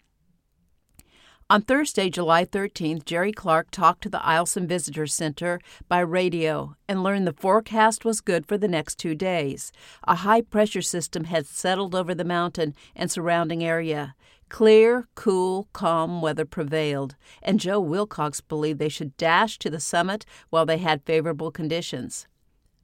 On 1.50 1.60
Thursday, 1.60 2.08
July 2.08 2.46
13th, 2.46 3.04
Jerry 3.04 3.30
Clark 3.30 3.70
talked 3.70 4.02
to 4.04 4.08
the 4.08 4.20
Eielson 4.20 4.66
Visitor 4.66 5.06
Center 5.06 5.60
by 5.88 6.00
radio 6.00 6.74
and 6.88 7.02
learned 7.02 7.26
the 7.26 7.34
forecast 7.34 8.02
was 8.02 8.22
good 8.22 8.46
for 8.46 8.56
the 8.56 8.66
next 8.66 8.98
two 8.98 9.14
days. 9.14 9.70
A 10.04 10.14
high 10.14 10.40
pressure 10.40 10.80
system 10.80 11.24
had 11.24 11.44
settled 11.46 11.94
over 11.94 12.14
the 12.14 12.24
mountain 12.24 12.74
and 12.96 13.10
surrounding 13.10 13.62
area. 13.62 14.14
Clear, 14.48 15.06
cool, 15.16 15.68
calm 15.74 16.22
weather 16.22 16.46
prevailed, 16.46 17.14
and 17.42 17.60
Joe 17.60 17.78
Wilcox 17.78 18.40
believed 18.40 18.78
they 18.78 18.88
should 18.88 19.14
dash 19.18 19.58
to 19.58 19.68
the 19.68 19.80
summit 19.80 20.24
while 20.48 20.64
they 20.64 20.78
had 20.78 21.04
favorable 21.04 21.50
conditions. 21.50 22.26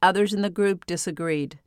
Others 0.02 0.35
in 0.35 0.43
the 0.43 0.50
group 0.50 0.85
disagreed. 0.85 1.59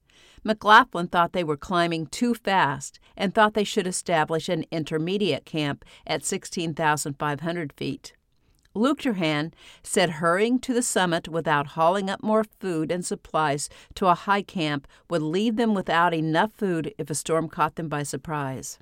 McLaughlin 0.44 1.08
thought 1.08 1.34
they 1.34 1.44
were 1.44 1.58
climbing 1.58 2.08
too 2.08 2.34
fast 2.34 3.00
and 3.16 3.34
thought 3.34 3.54
they 3.54 3.64
should 3.64 3.88
establish 3.88 4.50
an 4.50 4.66
intermediate 4.72 5.46
camp 5.46 5.86
at 6.06 6.26
16,500 6.26 7.74
feet. 7.74 8.14
Luchterhand 8.76 9.54
said 9.84 10.10
hurrying 10.10 10.60
to 10.60 10.74
the 10.74 10.82
summit 10.82 11.28
without 11.28 11.68
hauling 11.68 12.10
up 12.10 12.24
more 12.24 12.44
food 12.44 12.92
and 12.92 13.06
supplies 13.06 13.70
to 13.96 14.08
a 14.08 14.16
high 14.16 14.42
camp 14.42 14.88
would 15.10 15.22
leave 15.22 15.56
them 15.56 15.74
without 15.74 16.14
enough 16.14 16.52
food 16.54 16.94
if 16.98 17.10
a 17.10 17.16
storm 17.16 17.48
caught 17.48 17.76
them 17.76 17.88
by 17.88 18.04
surprise. 18.04 18.80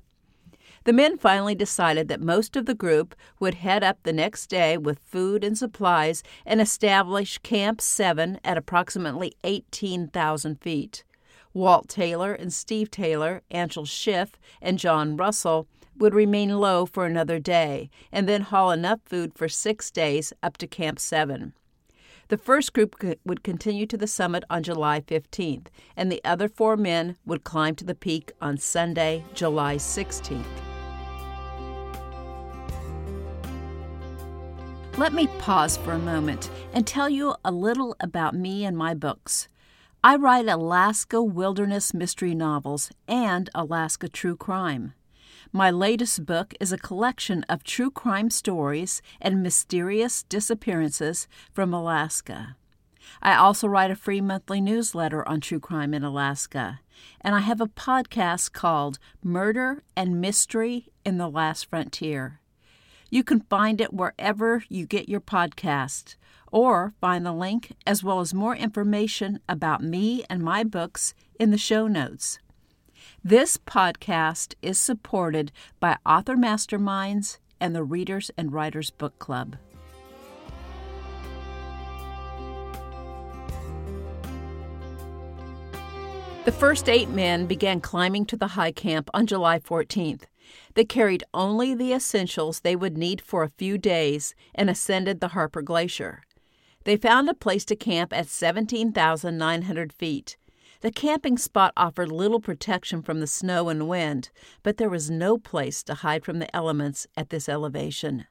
The 0.84 0.92
men 0.92 1.16
finally 1.16 1.54
decided 1.54 2.08
that 2.08 2.20
most 2.20 2.56
of 2.56 2.66
the 2.66 2.74
group 2.74 3.14
would 3.38 3.54
head 3.54 3.84
up 3.84 3.98
the 4.02 4.12
next 4.12 4.48
day 4.48 4.76
with 4.76 4.98
food 4.98 5.44
and 5.44 5.56
supplies 5.56 6.22
and 6.44 6.60
establish 6.60 7.38
Camp 7.38 7.80
7 7.80 8.40
at 8.42 8.56
approximately 8.56 9.34
18,000 9.44 10.60
feet. 10.60 11.04
Walt 11.54 11.88
Taylor 11.88 12.32
and 12.32 12.52
Steve 12.52 12.90
Taylor, 12.90 13.42
Anshel 13.50 13.86
Schiff, 13.86 14.38
and 14.60 14.78
John 14.78 15.16
Russell 15.16 15.66
would 15.98 16.14
remain 16.14 16.58
low 16.58 16.86
for 16.86 17.06
another 17.06 17.38
day 17.38 17.90
and 18.10 18.28
then 18.28 18.42
haul 18.42 18.70
enough 18.70 19.00
food 19.04 19.34
for 19.34 19.48
six 19.48 19.90
days 19.90 20.32
up 20.42 20.56
to 20.58 20.66
Camp 20.66 20.98
7. 20.98 21.52
The 22.28 22.38
first 22.38 22.72
group 22.72 22.96
would 23.26 23.42
continue 23.42 23.84
to 23.86 23.96
the 23.96 24.06
summit 24.06 24.42
on 24.48 24.62
July 24.62 25.00
15th, 25.00 25.66
and 25.96 26.10
the 26.10 26.22
other 26.24 26.48
four 26.48 26.78
men 26.78 27.16
would 27.26 27.44
climb 27.44 27.74
to 27.74 27.84
the 27.84 27.94
peak 27.94 28.32
on 28.40 28.56
Sunday, 28.56 29.24
July 29.34 29.76
16th. 29.76 30.44
Let 34.96 35.12
me 35.12 35.26
pause 35.38 35.76
for 35.76 35.92
a 35.92 35.98
moment 35.98 36.50
and 36.72 36.86
tell 36.86 37.08
you 37.08 37.34
a 37.44 37.52
little 37.52 37.96
about 38.00 38.34
me 38.34 38.64
and 38.64 38.76
my 38.76 38.94
books. 38.94 39.48
I 40.04 40.16
write 40.16 40.48
Alaska 40.48 41.22
wilderness 41.22 41.94
mystery 41.94 42.34
novels 42.34 42.90
and 43.06 43.48
Alaska 43.54 44.08
true 44.08 44.34
crime. 44.34 44.94
My 45.52 45.70
latest 45.70 46.26
book 46.26 46.54
is 46.58 46.72
a 46.72 46.76
collection 46.76 47.44
of 47.48 47.62
true 47.62 47.88
crime 47.88 48.28
stories 48.28 49.00
and 49.20 49.44
mysterious 49.44 50.24
disappearances 50.24 51.28
from 51.52 51.72
Alaska. 51.72 52.56
I 53.22 53.36
also 53.36 53.68
write 53.68 53.92
a 53.92 53.96
free 53.96 54.20
monthly 54.20 54.60
newsletter 54.60 55.26
on 55.28 55.40
true 55.40 55.60
crime 55.60 55.94
in 55.94 56.02
Alaska, 56.02 56.80
and 57.20 57.36
I 57.36 57.40
have 57.40 57.60
a 57.60 57.68
podcast 57.68 58.52
called 58.52 58.98
Murder 59.22 59.84
and 59.94 60.20
Mystery 60.20 60.88
in 61.04 61.18
the 61.18 61.28
Last 61.30 61.70
Frontier. 61.70 62.40
You 63.12 63.22
can 63.22 63.40
find 63.40 63.78
it 63.78 63.92
wherever 63.92 64.64
you 64.70 64.86
get 64.86 65.06
your 65.06 65.20
podcast 65.20 66.16
or 66.50 66.94
find 66.98 67.26
the 67.26 67.34
link 67.34 67.72
as 67.86 68.02
well 68.02 68.20
as 68.20 68.32
more 68.32 68.56
information 68.56 69.38
about 69.46 69.82
me 69.82 70.24
and 70.30 70.42
my 70.42 70.64
books 70.64 71.12
in 71.38 71.50
the 71.50 71.58
show 71.58 71.86
notes. 71.86 72.38
This 73.22 73.58
podcast 73.58 74.54
is 74.62 74.78
supported 74.78 75.52
by 75.78 75.98
Author 76.06 76.36
Masterminds 76.36 77.36
and 77.60 77.74
the 77.74 77.84
Readers 77.84 78.30
and 78.38 78.50
Writers 78.50 78.88
Book 78.88 79.18
Club. 79.18 79.56
The 86.46 86.52
first 86.52 86.88
eight 86.88 87.10
men 87.10 87.44
began 87.44 87.82
climbing 87.82 88.24
to 88.24 88.38
the 88.38 88.48
high 88.48 88.72
camp 88.72 89.10
on 89.12 89.26
July 89.26 89.58
14th. 89.58 90.22
They 90.74 90.84
carried 90.84 91.24
only 91.32 91.74
the 91.74 91.92
essentials 91.92 92.60
they 92.60 92.76
would 92.76 92.96
need 92.96 93.20
for 93.20 93.42
a 93.42 93.50
few 93.50 93.78
days 93.78 94.34
and 94.54 94.68
ascended 94.68 95.20
the 95.20 95.28
Harper 95.28 95.62
Glacier. 95.62 96.22
They 96.84 96.96
found 96.96 97.28
a 97.28 97.34
place 97.34 97.64
to 97.66 97.76
camp 97.76 98.12
at 98.12 98.28
17,900 98.28 99.92
feet. 99.92 100.36
The 100.80 100.90
camping 100.90 101.38
spot 101.38 101.72
offered 101.76 102.10
little 102.10 102.40
protection 102.40 103.02
from 103.02 103.20
the 103.20 103.28
snow 103.28 103.68
and 103.68 103.88
wind, 103.88 104.30
but 104.64 104.78
there 104.78 104.90
was 104.90 105.10
no 105.10 105.38
place 105.38 105.82
to 105.84 105.94
hide 105.94 106.24
from 106.24 106.40
the 106.40 106.54
elements 106.54 107.06
at 107.16 107.30
this 107.30 107.48
elevation. 107.48 108.26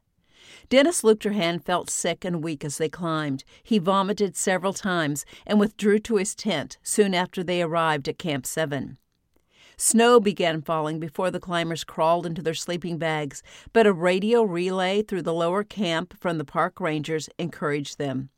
Dennis 0.68 1.02
Luchterhand 1.02 1.64
felt 1.64 1.90
sick 1.90 2.26
and 2.26 2.44
weak 2.44 2.66
as 2.66 2.78
they 2.78 2.90
climbed. 2.90 3.46
He 3.64 3.80
vomited 3.80 4.36
several 4.36 4.74
times 4.74 5.24
and 5.46 5.60
withdrew 5.60 6.00
to 6.00 6.18
his 6.18 6.36
tent 6.36 6.78
soon 6.84 7.14
after 7.14 7.44
they 7.44 7.62
arrived 7.62 8.10
at 8.10 8.20
Camp 8.20 8.46
7. 8.46 8.98
Snow 9.84 10.20
began 10.20 10.62
falling 10.62 11.00
before 11.00 11.32
the 11.32 11.40
climbers 11.40 11.84
crawled 11.84 12.28
into 12.28 12.44
their 12.44 12.54
sleeping 12.54 13.00
bags, 13.00 13.42
but 13.74 13.88
a 13.88 13.92
radio 13.92 14.44
relay 14.44 15.02
through 15.02 15.24
the 15.24 15.34
lower 15.34 15.64
camp 15.64 16.14
from 16.20 16.38
the 16.38 16.46
park 16.46 16.80
rangers 16.80 17.30
encouraged 17.40 17.98
them. 17.98 18.30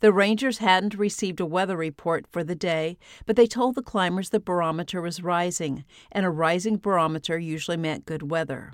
The 0.00 0.12
rangers 0.12 0.58
hadn't 0.58 0.98
received 0.98 1.38
a 1.38 1.46
weather 1.46 1.76
report 1.76 2.26
for 2.26 2.42
the 2.42 2.56
day, 2.56 2.98
but 3.26 3.36
they 3.36 3.46
told 3.46 3.76
the 3.76 3.80
climbers 3.80 4.30
the 4.30 4.40
barometer 4.40 5.00
was 5.00 5.22
rising, 5.22 5.84
and 6.10 6.26
a 6.26 6.30
rising 6.30 6.78
barometer 6.78 7.38
usually 7.38 7.76
meant 7.76 8.04
good 8.04 8.28
weather. 8.28 8.72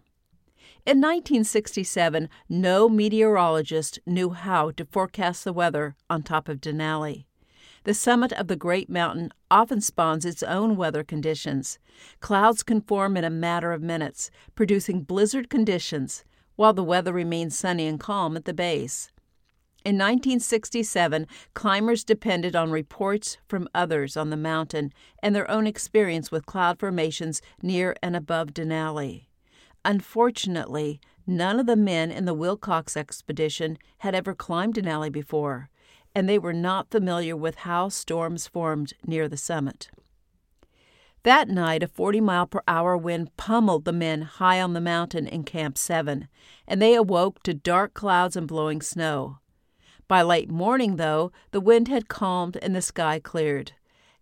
In 0.86 1.02
1967, 1.02 2.30
no 2.48 2.88
meteorologist 2.88 3.98
knew 4.06 4.30
how 4.30 4.70
to 4.70 4.86
forecast 4.86 5.44
the 5.44 5.52
weather 5.52 5.94
on 6.08 6.22
top 6.22 6.48
of 6.48 6.62
Denali. 6.62 7.26
The 7.84 7.94
summit 7.94 8.32
of 8.32 8.48
the 8.48 8.56
great 8.56 8.88
mountain 8.88 9.30
often 9.50 9.82
spawns 9.82 10.24
its 10.24 10.42
own 10.42 10.74
weather 10.74 11.04
conditions. 11.04 11.78
Clouds 12.20 12.62
can 12.62 12.80
form 12.80 13.14
in 13.14 13.24
a 13.24 13.30
matter 13.30 13.72
of 13.72 13.82
minutes, 13.82 14.30
producing 14.54 15.02
blizzard 15.02 15.50
conditions, 15.50 16.24
while 16.56 16.72
the 16.72 16.82
weather 16.82 17.12
remains 17.12 17.58
sunny 17.58 17.86
and 17.86 18.00
calm 18.00 18.36
at 18.36 18.46
the 18.46 18.54
base. 18.54 19.12
In 19.84 19.96
1967, 19.96 21.26
climbers 21.52 22.04
depended 22.04 22.56
on 22.56 22.70
reports 22.70 23.36
from 23.48 23.68
others 23.74 24.16
on 24.16 24.30
the 24.30 24.36
mountain 24.36 24.90
and 25.22 25.36
their 25.36 25.50
own 25.50 25.66
experience 25.66 26.30
with 26.30 26.46
cloud 26.46 26.78
formations 26.78 27.42
near 27.60 27.94
and 28.02 28.16
above 28.16 28.54
Denali. 28.54 29.26
Unfortunately, 29.84 31.00
none 31.26 31.60
of 31.60 31.66
the 31.66 31.76
men 31.76 32.10
in 32.10 32.24
the 32.24 32.32
Wilcox 32.32 32.96
expedition 32.96 33.76
had 33.98 34.14
ever 34.14 34.34
climbed 34.34 34.76
Denali 34.76 35.12
before, 35.12 35.68
and 36.14 36.28
they 36.28 36.38
were 36.38 36.52
not 36.52 36.90
familiar 36.90 37.36
with 37.36 37.56
how 37.56 37.88
storms 37.88 38.46
formed 38.46 38.92
near 39.06 39.28
the 39.28 39.36
summit. 39.36 39.88
That 41.24 41.48
night, 41.48 41.82
a 41.82 41.88
40 41.88 42.20
mile 42.20 42.46
per 42.46 42.60
hour 42.68 42.96
wind 42.96 43.34
pummeled 43.38 43.86
the 43.86 43.92
men 43.92 44.22
high 44.22 44.60
on 44.60 44.74
the 44.74 44.80
mountain 44.80 45.26
in 45.26 45.44
Camp 45.44 45.78
7, 45.78 46.28
and 46.68 46.82
they 46.82 46.94
awoke 46.94 47.42
to 47.44 47.54
dark 47.54 47.94
clouds 47.94 48.36
and 48.36 48.46
blowing 48.46 48.82
snow. 48.82 49.38
By 50.06 50.20
late 50.20 50.50
morning, 50.50 50.96
though, 50.96 51.32
the 51.50 51.62
wind 51.62 51.88
had 51.88 52.08
calmed 52.08 52.58
and 52.60 52.76
the 52.76 52.82
sky 52.82 53.18
cleared. 53.18 53.72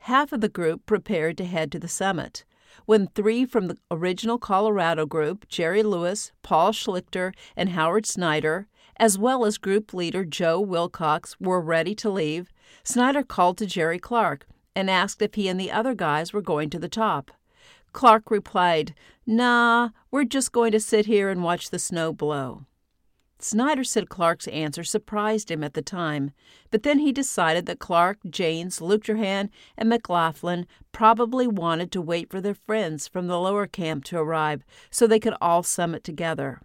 Half 0.07 0.33
of 0.33 0.41
the 0.41 0.49
group 0.49 0.87
prepared 0.87 1.37
to 1.39 1.45
head 1.45 1.73
to 1.73 1.81
the 1.81 1.89
summit. 1.89 2.45
When 2.87 3.09
three 3.09 3.45
from 3.45 3.67
the 3.67 3.79
original 3.91 4.39
Colorado 4.39 5.05
group, 5.05 5.49
Jerry 5.49 5.83
Lewis, 5.83 6.31
Paul 6.43 6.73
Schlichter, 6.73 7.33
and 7.57 7.71
Howard 7.71 8.07
Snyder, 8.07 8.69
as 9.03 9.19
well 9.19 9.45
as 9.45 9.59
group 9.59 9.93
leader 9.93 10.25
Joe 10.25 10.61
Wilcox, 10.61 11.35
were 11.41 11.61
ready 11.61 11.93
to 11.97 12.09
leave, 12.09 12.53
Snyder 12.85 13.25
called 13.25 13.59
to 13.59 13.67
Jerry 13.67 13.99
Clark 13.99 14.47
and 14.77 14.89
asked 14.89 15.21
if 15.21 15.35
he 15.35 15.49
and 15.49 15.59
the 15.59 15.73
other 15.73 15.93
guys 15.93 16.33
were 16.33 16.41
going 16.41 16.71
to 16.71 16.79
the 16.79 16.89
top. 16.89 17.33
Clark 17.93 18.31
replied, 18.31 18.95
Nah, 19.27 19.89
we're 20.13 20.23
just 20.23 20.53
going 20.53 20.71
to 20.71 20.79
sit 20.79 21.07
here 21.07 21.31
and 21.31 21.43
watch 21.43 21.71
the 21.71 21.81
snow 21.81 22.13
blow. 22.13 22.65
Snyder 23.41 23.83
said 23.83 24.09
Clark's 24.09 24.47
answer 24.47 24.85
surprised 24.85 25.51
him 25.51 25.65
at 25.65 25.75
the 25.75 25.83
time, 25.83 26.31
but 26.71 26.85
then 26.85 27.01
he 27.01 27.11
decided 27.11 27.67
that 27.67 27.81
Clark, 27.81 28.19
Janes, 28.31 28.79
Luchterhand, 28.79 29.49
and 29.77 29.89
McLaughlin 29.89 30.65
probably 30.93 31.49
wanted 31.49 31.91
to 31.91 32.01
wait 32.01 32.31
for 32.31 32.41
their 32.41 32.55
friends 32.55 33.09
from 33.09 33.27
the 33.27 33.41
lower 33.41 33.67
camp 33.67 34.05
to 34.05 34.19
arrive 34.19 34.63
so 34.93 35.09
they 35.09 35.19
could 35.19 35.35
all 35.41 35.65
summit 35.65 36.05
together. 36.05 36.61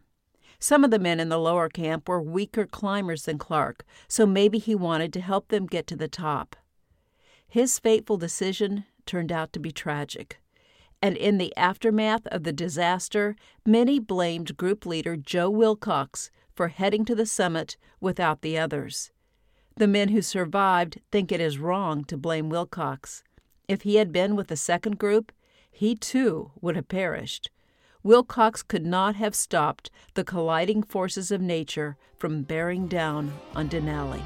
Some 0.59 0.83
of 0.83 0.91
the 0.91 0.99
men 0.99 1.19
in 1.19 1.29
the 1.29 1.37
lower 1.37 1.69
camp 1.69 2.09
were 2.09 2.21
weaker 2.21 2.65
climbers 2.65 3.25
than 3.25 3.37
Clark, 3.37 3.85
so 4.07 4.25
maybe 4.25 4.57
he 4.57 4.73
wanted 4.73 5.13
to 5.13 5.21
help 5.21 5.49
them 5.49 5.67
get 5.67 5.85
to 5.87 5.95
the 5.95 6.07
top. 6.07 6.55
His 7.47 7.79
fateful 7.79 8.17
decision 8.17 8.85
turned 9.05 9.31
out 9.31 9.53
to 9.53 9.59
be 9.59 9.71
tragic. 9.71 10.39
And 11.01 11.15
in 11.15 11.37
the 11.37 11.55
aftermath 11.55 12.25
of 12.27 12.43
the 12.43 12.51
disaster, 12.51 13.35
many 13.65 13.99
blamed 13.99 14.57
group 14.57 14.85
leader 14.85 15.15
Joe 15.15 15.49
Wilcox 15.49 16.31
for 16.55 16.69
heading 16.69 17.05
to 17.05 17.15
the 17.15 17.27
summit 17.27 17.77
without 18.01 18.41
the 18.41 18.57
others. 18.57 19.11
The 19.75 19.87
men 19.87 20.09
who 20.09 20.23
survived 20.23 20.99
think 21.11 21.31
it 21.31 21.39
is 21.39 21.59
wrong 21.59 22.03
to 22.05 22.17
blame 22.17 22.49
Wilcox. 22.49 23.23
If 23.67 23.83
he 23.83 23.95
had 23.95 24.11
been 24.11 24.35
with 24.35 24.47
the 24.47 24.57
second 24.57 24.97
group, 24.97 25.31
he 25.69 25.95
too 25.95 26.51
would 26.61 26.75
have 26.75 26.87
perished. 26.87 27.51
Wilcox 28.07 28.63
could 28.63 28.85
not 28.85 29.17
have 29.17 29.35
stopped 29.35 29.91
the 30.13 30.23
colliding 30.23 30.81
forces 30.81 31.29
of 31.29 31.41
nature 31.41 31.97
from 32.15 32.41
bearing 32.41 32.87
down 32.87 33.33
on 33.53 33.67
Denali. 33.67 34.21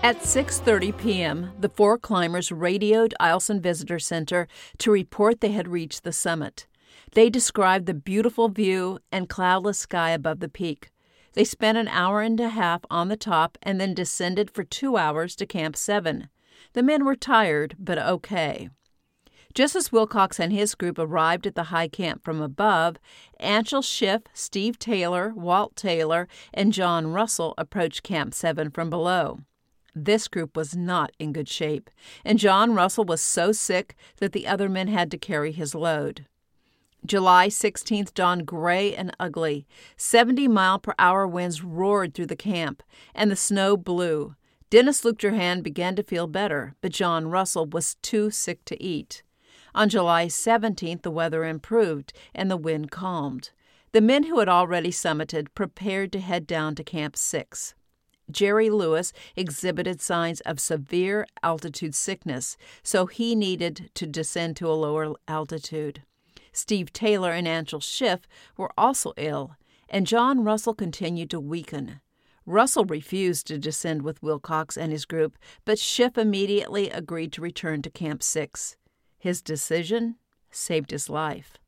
At 0.00 0.18
6:30 0.18 0.96
p.m., 0.96 1.50
the 1.58 1.68
four 1.68 1.98
climbers 1.98 2.52
radioed 2.52 3.14
Eielson 3.20 3.60
Visitor 3.60 3.98
Center 3.98 4.46
to 4.78 4.92
report 4.92 5.40
they 5.40 5.50
had 5.50 5.66
reached 5.66 6.04
the 6.04 6.12
summit. 6.12 6.68
They 7.14 7.28
described 7.28 7.86
the 7.86 7.94
beautiful 7.94 8.48
view 8.48 9.00
and 9.10 9.28
cloudless 9.28 9.80
sky 9.80 10.10
above 10.10 10.38
the 10.38 10.48
peak. 10.48 10.92
They 11.32 11.42
spent 11.42 11.78
an 11.78 11.88
hour 11.88 12.22
and 12.22 12.38
a 12.38 12.50
half 12.50 12.82
on 12.88 13.08
the 13.08 13.16
top 13.16 13.58
and 13.60 13.80
then 13.80 13.92
descended 13.92 14.52
for 14.52 14.62
two 14.62 14.96
hours 14.96 15.34
to 15.34 15.46
Camp 15.46 15.74
7. 15.76 16.28
The 16.72 16.82
men 16.82 17.04
were 17.04 17.16
tired, 17.16 17.76
but 17.78 17.98
okay. 17.98 18.70
Just 19.54 19.74
as 19.74 19.90
Wilcox 19.90 20.38
and 20.38 20.52
his 20.52 20.74
group 20.74 20.98
arrived 20.98 21.46
at 21.46 21.54
the 21.54 21.64
high 21.64 21.88
camp 21.88 22.22
from 22.22 22.40
above, 22.40 22.96
Anshel 23.40 23.82
Schiff, 23.82 24.22
Steve 24.32 24.78
Taylor, 24.78 25.32
Walt 25.34 25.74
Taylor, 25.74 26.28
and 26.52 26.72
John 26.72 27.08
Russell 27.12 27.54
approached 27.58 28.02
Camp 28.02 28.34
7 28.34 28.70
from 28.70 28.90
below. 28.90 29.40
This 29.94 30.28
group 30.28 30.56
was 30.56 30.76
not 30.76 31.10
in 31.18 31.32
good 31.32 31.48
shape, 31.48 31.90
and 32.24 32.38
John 32.38 32.74
Russell 32.74 33.04
was 33.04 33.20
so 33.20 33.50
sick 33.50 33.96
that 34.18 34.32
the 34.32 34.46
other 34.46 34.68
men 34.68 34.88
had 34.88 35.10
to 35.10 35.18
carry 35.18 35.50
his 35.50 35.74
load. 35.74 36.26
July 37.04 37.48
16th 37.48 38.12
dawned 38.12 38.46
gray 38.46 38.94
and 38.94 39.14
ugly. 39.18 39.66
70 39.96 40.46
mile 40.48 40.78
per 40.78 40.94
hour 40.98 41.26
winds 41.26 41.64
roared 41.64 42.14
through 42.14 42.26
the 42.26 42.36
camp, 42.36 42.82
and 43.14 43.30
the 43.30 43.36
snow 43.36 43.76
blew. 43.76 44.34
Dennis 44.70 45.02
Luchterhand 45.02 45.62
began 45.62 45.96
to 45.96 46.02
feel 46.02 46.26
better, 46.26 46.74
but 46.82 46.92
John 46.92 47.28
Russell 47.28 47.64
was 47.64 47.94
too 48.02 48.30
sick 48.30 48.66
to 48.66 48.82
eat. 48.82 49.22
On 49.74 49.88
July 49.88 50.26
17th, 50.26 51.00
the 51.00 51.10
weather 51.10 51.46
improved 51.46 52.12
and 52.34 52.50
the 52.50 52.56
wind 52.56 52.90
calmed. 52.90 53.50
The 53.92 54.02
men 54.02 54.24
who 54.24 54.38
had 54.40 54.48
already 54.48 54.90
summited 54.90 55.54
prepared 55.54 56.12
to 56.12 56.20
head 56.20 56.46
down 56.46 56.74
to 56.74 56.84
Camp 56.84 57.16
6. 57.16 57.74
Jerry 58.30 58.68
Lewis 58.68 59.14
exhibited 59.36 60.02
signs 60.02 60.42
of 60.42 60.60
severe 60.60 61.26
altitude 61.42 61.94
sickness, 61.94 62.58
so 62.82 63.06
he 63.06 63.34
needed 63.34 63.90
to 63.94 64.06
descend 64.06 64.56
to 64.56 64.68
a 64.68 64.76
lower 64.76 65.14
altitude. 65.26 66.02
Steve 66.52 66.92
Taylor 66.92 67.32
and 67.32 67.46
Anshel 67.46 67.82
Schiff 67.82 68.28
were 68.58 68.72
also 68.76 69.14
ill, 69.16 69.56
and 69.88 70.06
John 70.06 70.44
Russell 70.44 70.74
continued 70.74 71.30
to 71.30 71.40
weaken. 71.40 72.00
Russell 72.48 72.86
refused 72.86 73.46
to 73.48 73.58
descend 73.58 74.00
with 74.00 74.22
Wilcox 74.22 74.78
and 74.78 74.90
his 74.90 75.04
group, 75.04 75.36
but 75.66 75.78
Schiff 75.78 76.16
immediately 76.16 76.88
agreed 76.88 77.30
to 77.34 77.42
return 77.42 77.82
to 77.82 77.90
Camp 77.90 78.22
6. 78.22 78.74
His 79.18 79.42
decision 79.42 80.16
saved 80.50 80.90
his 80.90 81.10
life. 81.10 81.58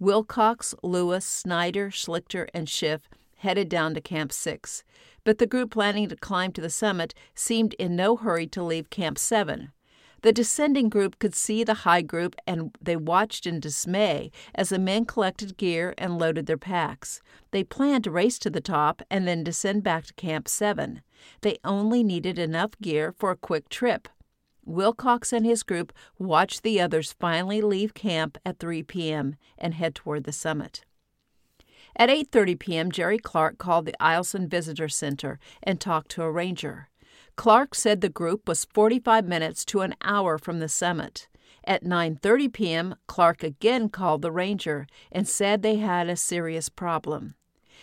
Wilcox, 0.00 0.74
Lewis, 0.82 1.24
Snyder, 1.24 1.90
Schlichter, 1.90 2.48
and 2.52 2.68
Schiff 2.68 3.08
headed 3.36 3.68
down 3.68 3.94
to 3.94 4.00
Camp 4.00 4.32
6, 4.32 4.82
but 5.22 5.38
the 5.38 5.46
group 5.46 5.70
planning 5.70 6.08
to 6.08 6.16
climb 6.16 6.50
to 6.50 6.60
the 6.60 6.70
summit 6.70 7.14
seemed 7.36 7.74
in 7.74 7.94
no 7.94 8.16
hurry 8.16 8.48
to 8.48 8.64
leave 8.64 8.90
Camp 8.90 9.16
7. 9.16 9.70
The 10.24 10.32
descending 10.32 10.88
group 10.88 11.18
could 11.18 11.34
see 11.34 11.64
the 11.64 11.84
high 11.84 12.00
group 12.00 12.34
and 12.46 12.74
they 12.80 12.96
watched 12.96 13.46
in 13.46 13.60
dismay 13.60 14.30
as 14.54 14.70
the 14.70 14.78
men 14.78 15.04
collected 15.04 15.58
gear 15.58 15.92
and 15.98 16.18
loaded 16.18 16.46
their 16.46 16.56
packs. 16.56 17.20
They 17.50 17.62
planned 17.62 18.04
to 18.04 18.10
race 18.10 18.38
to 18.38 18.48
the 18.48 18.62
top 18.62 19.02
and 19.10 19.28
then 19.28 19.44
descend 19.44 19.82
back 19.82 20.06
to 20.06 20.14
Camp 20.14 20.48
7. 20.48 21.02
They 21.42 21.58
only 21.62 22.02
needed 22.02 22.38
enough 22.38 22.70
gear 22.80 23.12
for 23.12 23.32
a 23.32 23.36
quick 23.36 23.68
trip. 23.68 24.08
Wilcox 24.64 25.30
and 25.30 25.44
his 25.44 25.62
group 25.62 25.92
watched 26.18 26.62
the 26.62 26.80
others 26.80 27.14
finally 27.20 27.60
leave 27.60 27.92
camp 27.92 28.38
at 28.46 28.58
3 28.58 28.82
p.m. 28.84 29.36
and 29.58 29.74
head 29.74 29.94
toward 29.94 30.24
the 30.24 30.32
summit. 30.32 30.86
At 31.96 32.08
8:30 32.08 32.58
p.m., 32.58 32.90
Jerry 32.90 33.18
Clark 33.18 33.58
called 33.58 33.84
the 33.84 33.94
Eielson 34.00 34.48
Visitor 34.48 34.88
Center 34.88 35.38
and 35.62 35.78
talked 35.78 36.10
to 36.12 36.22
a 36.22 36.32
ranger. 36.32 36.88
Clark 37.36 37.74
said 37.74 38.00
the 38.00 38.08
group 38.08 38.48
was 38.48 38.64
45 38.64 39.26
minutes 39.26 39.64
to 39.66 39.80
an 39.80 39.94
hour 40.02 40.38
from 40.38 40.60
the 40.60 40.68
summit. 40.68 41.28
At 41.64 41.82
9:30 41.82 42.52
p.m., 42.52 42.94
Clark 43.06 43.42
again 43.42 43.88
called 43.88 44.22
the 44.22 44.30
ranger 44.30 44.86
and 45.10 45.26
said 45.26 45.62
they 45.62 45.76
had 45.76 46.08
a 46.08 46.16
serious 46.16 46.68
problem. 46.68 47.34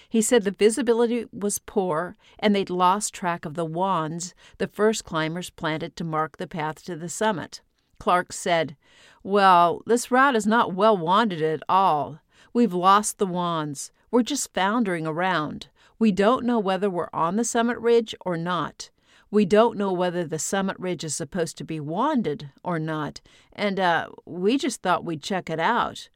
He 0.07 0.21
said 0.21 0.43
the 0.43 0.51
visibility 0.51 1.25
was 1.33 1.57
poor 1.57 2.15
and 2.37 2.55
they'd 2.55 2.69
lost 2.69 3.13
track 3.13 3.43
of 3.43 3.55
the 3.55 3.65
wands 3.65 4.35
the 4.57 4.67
first 4.67 5.03
climbers 5.03 5.49
planted 5.49 5.95
to 5.95 6.03
mark 6.03 6.37
the 6.37 6.47
path 6.47 6.83
to 6.85 6.95
the 6.95 7.09
summit. 7.09 7.61
Clark 7.99 8.33
said, 8.33 8.75
Well, 9.23 9.81
this 9.85 10.11
route 10.11 10.35
is 10.35 10.45
not 10.45 10.73
well 10.73 10.95
wanded 10.95 11.41
at 11.41 11.63
all. 11.67 12.19
We've 12.53 12.73
lost 12.73 13.17
the 13.17 13.25
wands. 13.25 13.91
We're 14.11 14.23
just 14.23 14.53
foundering 14.53 15.07
around. 15.07 15.67
We 15.97 16.11
don't 16.11 16.45
know 16.45 16.59
whether 16.59 16.89
we're 16.89 17.09
on 17.13 17.35
the 17.35 17.43
summit 17.43 17.79
ridge 17.79 18.13
or 18.21 18.37
not. 18.37 18.90
We 19.31 19.45
don't 19.45 19.77
know 19.77 19.93
whether 19.93 20.25
the 20.25 20.37
summit 20.37 20.77
ridge 20.77 21.05
is 21.05 21.15
supposed 21.15 21.57
to 21.57 21.63
be 21.63 21.79
wanded 21.79 22.49
or 22.65 22.77
not, 22.77 23.21
and 23.53 23.79
uh, 23.79 24.09
we 24.25 24.57
just 24.57 24.81
thought 24.81 25.05
we'd 25.05 25.23
check 25.23 25.49
it 25.49 25.59
out. 25.59 26.09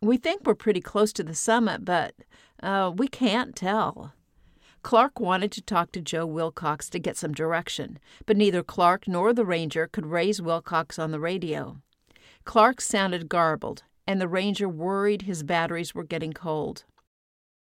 We 0.00 0.16
think 0.16 0.42
we're 0.44 0.54
pretty 0.54 0.80
close 0.80 1.12
to 1.14 1.24
the 1.24 1.34
summit, 1.34 1.84
but 1.84 2.14
uh, 2.62 2.92
we 2.96 3.08
can't 3.08 3.56
tell. 3.56 4.14
Clark 4.82 5.18
wanted 5.18 5.50
to 5.52 5.60
talk 5.60 5.90
to 5.92 6.00
Joe 6.00 6.24
Wilcox 6.24 6.88
to 6.90 7.00
get 7.00 7.16
some 7.16 7.34
direction, 7.34 7.98
but 8.24 8.36
neither 8.36 8.62
Clark 8.62 9.08
nor 9.08 9.32
the 9.34 9.44
ranger 9.44 9.88
could 9.88 10.06
raise 10.06 10.40
Wilcox 10.40 10.96
on 10.96 11.10
the 11.10 11.20
radio. 11.20 11.78
Clark 12.44 12.80
sounded 12.80 13.28
garbled, 13.28 13.82
and 14.06 14.20
the 14.20 14.28
ranger 14.28 14.68
worried 14.68 15.22
his 15.22 15.42
batteries 15.42 15.92
were 15.92 16.04
getting 16.04 16.32
cold. 16.32 16.84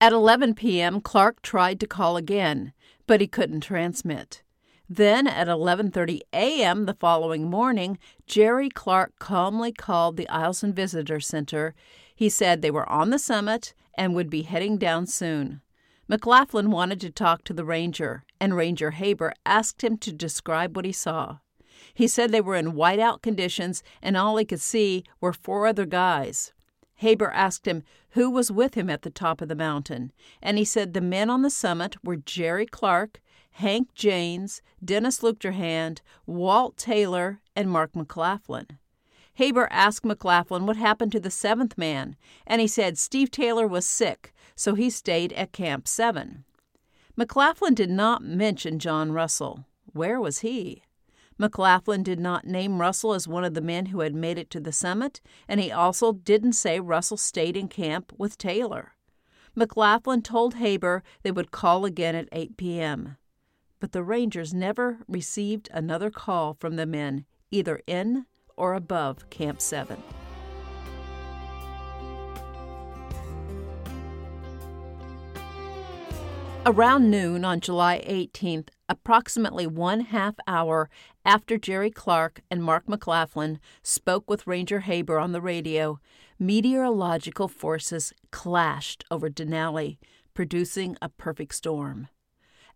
At 0.01 0.13
11 0.13 0.55
p.m., 0.55 1.01
Clark 1.01 1.43
tried 1.43 1.81
to 1.81 1.87
call 1.89 2.17
again, 2.17 2.73
but 3.09 3.21
he 3.21 3.27
couldn't 3.27 3.63
transmit. 3.63 4.44
Then 4.97 5.27
at 5.27 5.49
11:30 5.49 6.21
a.m. 6.33 6.87
the 6.87 6.95
following 6.95 7.51
morning, 7.51 7.99
Jerry 8.29 8.69
Clark 8.69 9.19
calmly 9.19 9.73
called 9.73 10.17
the 10.17 10.29
Eielson 10.31 10.73
Visitor 10.73 11.19
Center. 11.19 11.75
He 12.15 12.29
said 12.29 12.63
they 12.63 12.71
were 12.71 12.89
on 12.89 13.11
the 13.11 13.19
summit 13.19 13.75
and 13.95 14.15
would 14.15 14.31
be 14.31 14.43
heading 14.43 14.79
down 14.79 15.09
soon. 15.09 15.63
McLaughlin 16.07 16.71
wanted 16.71 17.01
to 17.01 17.11
talk 17.11 17.43
to 17.43 17.53
the 17.53 17.65
ranger, 17.65 18.23
and 18.39 18.55
Ranger 18.55 18.93
Haber 18.93 19.35
asked 19.45 19.83
him 19.83 19.99
to 19.99 20.13
describe 20.13 20.77
what 20.77 20.85
he 20.85 20.93
saw. 20.93 21.39
He 21.93 22.07
said 22.07 22.31
they 22.31 22.41
were 22.41 22.55
in 22.55 22.75
whiteout 22.75 23.21
conditions 23.21 23.83
and 24.01 24.17
all 24.17 24.37
he 24.37 24.45
could 24.45 24.61
see 24.61 25.03
were 25.21 25.33
four 25.33 25.67
other 25.67 25.87
guys. 25.87 26.53
Haber 26.99 27.33
asked 27.33 27.67
him 27.67 27.83
who 28.11 28.31
was 28.31 28.53
with 28.53 28.75
him 28.75 28.89
at 28.89 29.03
the 29.03 29.11
top 29.11 29.41
of 29.41 29.49
the 29.49 29.57
mountain, 29.57 30.13
and 30.41 30.57
he 30.57 30.65
said 30.65 30.95
the 30.95 31.01
men 31.01 31.31
on 31.31 31.43
the 31.43 31.51
summit 31.51 31.97
were 32.05 32.15
Jerry 32.15 32.67
Clark, 32.67 33.21
Hank 33.59 33.95
Janes, 33.95 34.63
Dennis 34.85 35.21
Luchterhand, 35.21 36.01
Walt 36.27 36.77
Taylor, 36.77 37.41
and 37.55 37.71
Mark 37.71 37.95
McLaughlin. 37.95 38.67
Haber 39.35 39.69
asked 39.71 40.05
McLaughlin 40.05 40.67
what 40.67 40.77
happened 40.77 41.13
to 41.13 41.21
the 41.21 41.31
seventh 41.31 41.79
man, 41.79 42.17
and 42.47 42.61
he 42.61 42.67
said 42.67 42.99
Steve 42.99 43.31
Taylor 43.31 43.69
was 43.69 43.87
sick, 43.87 44.35
so 44.57 44.75
he 44.75 44.91
stayed 44.91 45.33
at 45.35 45.53
Camp 45.53 45.87
7. 45.87 46.45
McLaughlin 47.17 47.75
did 47.75 47.91
not 47.91 48.25
mention 48.25 48.81
John 48.81 49.13
Russell. 49.13 49.67
Where 49.93 50.21
was 50.21 50.41
he? 50.41 50.83
McLaughlin 51.39 52.03
did 52.03 52.19
not 52.19 52.47
name 52.47 52.81
Russell 52.81 53.15
as 53.15 53.29
one 53.29 53.45
of 53.45 53.55
the 53.55 53.61
men 53.61 53.87
who 53.87 54.01
had 54.01 54.17
made 54.17 54.37
it 54.37 54.51
to 54.51 54.61
the 54.61 54.73
summit, 54.73 55.21
and 55.47 55.61
he 55.61 55.71
also 55.71 56.13
didn't 56.13 56.55
say 56.55 56.81
Russell 56.81 57.17
stayed 57.17 57.57
in 57.57 57.69
camp 57.69 58.13
with 58.19 58.37
Taylor. 58.37 58.95
McLaughlin 59.55 60.23
told 60.23 60.55
Haber 60.55 61.05
they 61.23 61.31
would 61.31 61.53
call 61.53 61.85
again 61.85 62.17
at 62.17 62.29
8 62.33 62.57
p.m. 62.57 63.17
But 63.85 63.93
the 63.93 64.03
Rangers 64.03 64.55
never 64.55 65.01
received 65.07 65.69
another 65.71 66.11
call 66.11 66.55
from 66.55 66.77
the 66.77 66.87
men, 66.87 67.27
either 67.51 67.83
in 67.87 68.25
or 68.57 68.73
above 68.73 69.29
Camp 69.29 69.61
7. 69.61 70.03
Around 76.65 77.11
noon 77.11 77.45
on 77.45 77.61
July 77.61 78.03
18th, 78.09 78.69
approximately 78.89 79.67
one 79.67 80.01
half 80.01 80.37
hour 80.47 80.89
after 81.27 81.59
Jerry 81.59 81.91
Clark 81.91 82.41
and 82.51 82.65
Mark 82.65 82.89
McLaughlin 82.89 83.61
spoke 83.83 84.31
with 84.31 84.47
Ranger 84.47 84.81
Haber 84.81 85.19
on 85.19 85.33
the 85.33 85.43
radio, 85.43 86.01
meteorological 86.39 87.49
forces 87.49 88.15
clashed 88.31 89.05
over 89.11 89.29
Denali, 89.29 89.99
producing 90.33 90.97
a 91.03 91.11
perfect 91.11 91.55
storm. 91.55 92.09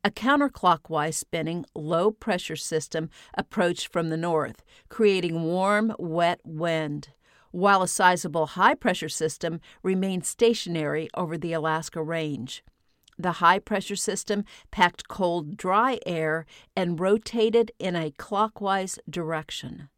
A 0.04 0.10
counterclockwise 0.10 1.14
spinning 1.14 1.64
low 1.74 2.12
pressure 2.12 2.56
system 2.56 3.10
approached 3.34 3.92
from 3.92 4.10
the 4.10 4.16
north, 4.16 4.62
creating 4.88 5.42
warm, 5.42 5.92
wet 5.98 6.40
wind, 6.44 7.08
while 7.50 7.82
a 7.82 7.88
sizable 7.88 8.46
high 8.46 8.74
pressure 8.74 9.08
system 9.08 9.60
remained 9.82 10.24
stationary 10.24 11.08
over 11.14 11.36
the 11.36 11.52
Alaska 11.52 12.00
Range. 12.00 12.62
The 13.18 13.32
high 13.32 13.58
pressure 13.58 13.96
system 13.96 14.44
packed 14.70 15.08
cold, 15.08 15.56
dry 15.56 15.98
air 16.06 16.46
and 16.76 17.00
rotated 17.00 17.72
in 17.80 17.96
a 17.96 18.12
clockwise 18.12 19.00
direction. 19.10 19.88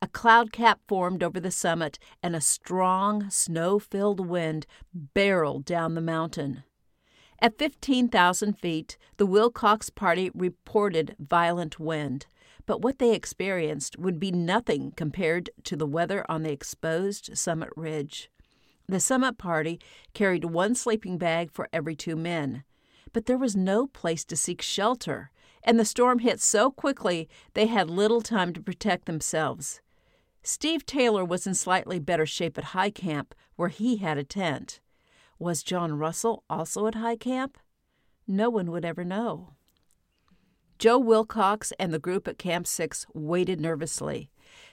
A 0.00 0.06
cloud 0.06 0.52
cap 0.52 0.80
formed 0.86 1.22
over 1.22 1.40
the 1.40 1.50
summit, 1.50 1.98
and 2.22 2.34
a 2.34 2.40
strong, 2.40 3.28
snow 3.28 3.78
filled 3.78 4.26
wind 4.26 4.66
barreled 4.94 5.64
down 5.64 5.94
the 5.94 6.00
mountain. 6.00 6.62
At 7.42 7.56
15,000 7.56 8.58
feet, 8.58 8.98
the 9.16 9.24
Wilcox 9.24 9.88
party 9.88 10.30
reported 10.34 11.16
violent 11.18 11.80
wind, 11.80 12.26
but 12.66 12.82
what 12.82 12.98
they 12.98 13.14
experienced 13.14 13.98
would 13.98 14.20
be 14.20 14.30
nothing 14.30 14.92
compared 14.94 15.48
to 15.64 15.74
the 15.74 15.86
weather 15.86 16.26
on 16.28 16.42
the 16.42 16.52
exposed 16.52 17.38
summit 17.38 17.70
ridge. 17.76 18.30
The 18.86 19.00
summit 19.00 19.38
party 19.38 19.80
carried 20.12 20.44
one 20.44 20.74
sleeping 20.74 21.16
bag 21.16 21.50
for 21.50 21.68
every 21.72 21.96
two 21.96 22.14
men, 22.14 22.64
but 23.12 23.24
there 23.24 23.38
was 23.38 23.56
no 23.56 23.86
place 23.86 24.24
to 24.26 24.36
seek 24.36 24.60
shelter, 24.60 25.30
and 25.64 25.80
the 25.80 25.84
storm 25.86 26.18
hit 26.18 26.40
so 26.40 26.70
quickly 26.70 27.26
they 27.54 27.68
had 27.68 27.88
little 27.88 28.20
time 28.20 28.52
to 28.52 28.62
protect 28.62 29.06
themselves. 29.06 29.80
Steve 30.42 30.84
Taylor 30.84 31.24
was 31.24 31.46
in 31.46 31.54
slightly 31.54 31.98
better 31.98 32.26
shape 32.26 32.58
at 32.58 32.64
High 32.64 32.90
Camp, 32.90 33.34
where 33.56 33.68
he 33.70 33.96
had 33.96 34.18
a 34.18 34.24
tent. 34.24 34.80
Was 35.40 35.62
John 35.62 35.96
Russell 35.96 36.44
also 36.50 36.86
at 36.86 36.96
High 36.96 37.16
Camp? 37.16 37.56
No 38.28 38.50
one 38.50 38.70
would 38.70 38.84
ever 38.84 39.04
know. 39.04 39.54
Joe 40.78 40.98
Wilcox 40.98 41.72
and 41.80 41.94
the 41.94 41.98
group 41.98 42.28
at 42.28 42.36
Camp 42.36 42.66
6 42.66 43.06
waited 43.14 43.58
nervously. 43.58 44.30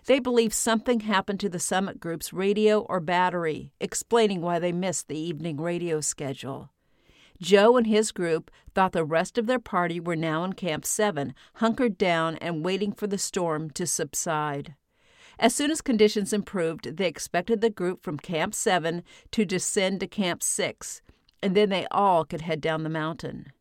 They 0.07 0.19
believed 0.19 0.53
something 0.53 0.99
happened 0.99 1.39
to 1.39 1.47
the 1.47 1.57
summit 1.57 2.01
group's 2.01 2.33
radio 2.33 2.81
or 2.81 2.99
battery, 2.99 3.71
explaining 3.79 4.41
why 4.41 4.59
they 4.59 4.73
missed 4.73 5.07
the 5.07 5.17
evening 5.17 5.55
radio 5.55 6.01
schedule. 6.01 6.69
Joe 7.41 7.77
and 7.77 7.87
his 7.87 8.11
group 8.11 8.51
thought 8.75 8.91
the 8.91 9.05
rest 9.05 9.37
of 9.37 9.45
their 9.47 9.59
party 9.59 10.01
were 10.01 10.17
now 10.17 10.43
in 10.43 10.51
Camp 10.51 10.85
7, 10.85 11.33
hunkered 11.55 11.97
down 11.97 12.35
and 12.39 12.65
waiting 12.65 12.91
for 12.91 13.07
the 13.07 13.17
storm 13.17 13.69
to 13.69 13.87
subside. 13.87 14.75
As 15.39 15.53
soon 15.53 15.69
as 15.69 15.81
conditions 15.81 16.33
improved, 16.33 16.97
they 16.97 17.07
expected 17.07 17.61
the 17.61 17.69
group 17.69 18.01
from 18.01 18.17
Camp 18.17 18.55
7 18.55 19.03
to 19.31 19.45
descend 19.45 19.99
to 19.99 20.07
Camp 20.07 20.41
6, 20.41 21.01
and 21.43 21.55
then 21.55 21.69
they 21.69 21.85
all 21.91 22.25
could 22.25 22.41
head 22.41 22.59
down 22.59 22.83
the 22.83 22.89
mountain. 22.89 23.51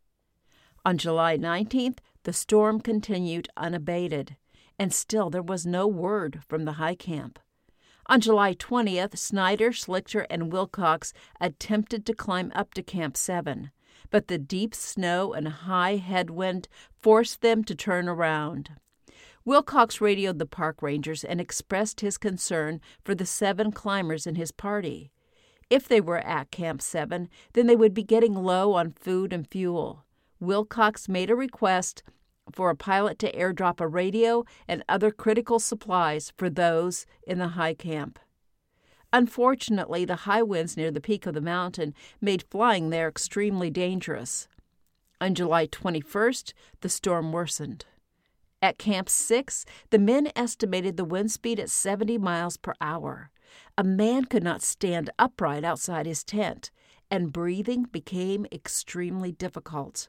On 0.86 0.96
July 0.96 1.36
19th, 1.36 1.98
the 2.22 2.32
storm 2.32 2.80
continued 2.80 3.48
unabated, 3.56 4.36
and 4.78 4.92
still 4.92 5.28
there 5.28 5.42
was 5.42 5.66
no 5.66 5.86
word 5.86 6.40
from 6.48 6.64
the 6.64 6.72
high 6.72 6.94
camp. 6.94 7.38
On 8.06 8.20
July 8.20 8.54
20th, 8.54 9.18
Snyder, 9.18 9.70
Schlichter, 9.70 10.26
and 10.30 10.52
Wilcox 10.52 11.12
attempted 11.40 12.06
to 12.06 12.14
climb 12.14 12.52
up 12.54 12.72
to 12.74 12.82
Camp 12.82 13.16
7, 13.16 13.70
but 14.10 14.28
the 14.28 14.38
deep 14.38 14.74
snow 14.74 15.34
and 15.34 15.48
high 15.48 15.96
headwind 15.96 16.68
forced 17.02 17.42
them 17.42 17.64
to 17.64 17.74
turn 17.74 18.08
around. 18.08 18.70
Wilcox 19.46 20.00
radioed 20.00 20.40
the 20.40 20.44
park 20.44 20.82
rangers 20.82 21.22
and 21.22 21.40
expressed 21.40 22.00
his 22.00 22.18
concern 22.18 22.80
for 23.04 23.14
the 23.14 23.24
seven 23.24 23.70
climbers 23.70 24.26
in 24.26 24.34
his 24.34 24.50
party. 24.50 25.12
If 25.70 25.86
they 25.86 26.00
were 26.00 26.18
at 26.18 26.50
Camp 26.50 26.82
7, 26.82 27.28
then 27.52 27.68
they 27.68 27.76
would 27.76 27.94
be 27.94 28.02
getting 28.02 28.34
low 28.34 28.72
on 28.72 28.90
food 28.90 29.32
and 29.32 29.46
fuel. 29.46 30.04
Wilcox 30.40 31.08
made 31.08 31.30
a 31.30 31.36
request 31.36 32.02
for 32.50 32.70
a 32.70 32.76
pilot 32.76 33.20
to 33.20 33.32
airdrop 33.32 33.80
a 33.80 33.86
radio 33.86 34.44
and 34.66 34.82
other 34.88 35.12
critical 35.12 35.60
supplies 35.60 36.32
for 36.36 36.50
those 36.50 37.06
in 37.24 37.38
the 37.38 37.48
high 37.48 37.74
camp. 37.74 38.18
Unfortunately, 39.12 40.04
the 40.04 40.16
high 40.26 40.42
winds 40.42 40.76
near 40.76 40.90
the 40.90 41.00
peak 41.00 41.24
of 41.24 41.34
the 41.34 41.40
mountain 41.40 41.94
made 42.20 42.42
flying 42.50 42.90
there 42.90 43.08
extremely 43.08 43.70
dangerous. 43.70 44.48
On 45.20 45.36
July 45.36 45.68
21st, 45.68 46.52
the 46.80 46.88
storm 46.88 47.30
worsened. 47.30 47.84
At 48.66 48.78
Camp 48.78 49.08
6, 49.08 49.64
the 49.90 49.98
men 50.00 50.32
estimated 50.34 50.96
the 50.96 51.04
wind 51.04 51.30
speed 51.30 51.60
at 51.60 51.70
70 51.70 52.18
miles 52.18 52.56
per 52.56 52.74
hour. 52.80 53.30
A 53.78 53.84
man 53.84 54.24
could 54.24 54.42
not 54.42 54.60
stand 54.60 55.08
upright 55.20 55.62
outside 55.62 56.04
his 56.04 56.24
tent, 56.24 56.72
and 57.08 57.32
breathing 57.32 57.84
became 57.84 58.44
extremely 58.50 59.30
difficult. 59.30 60.08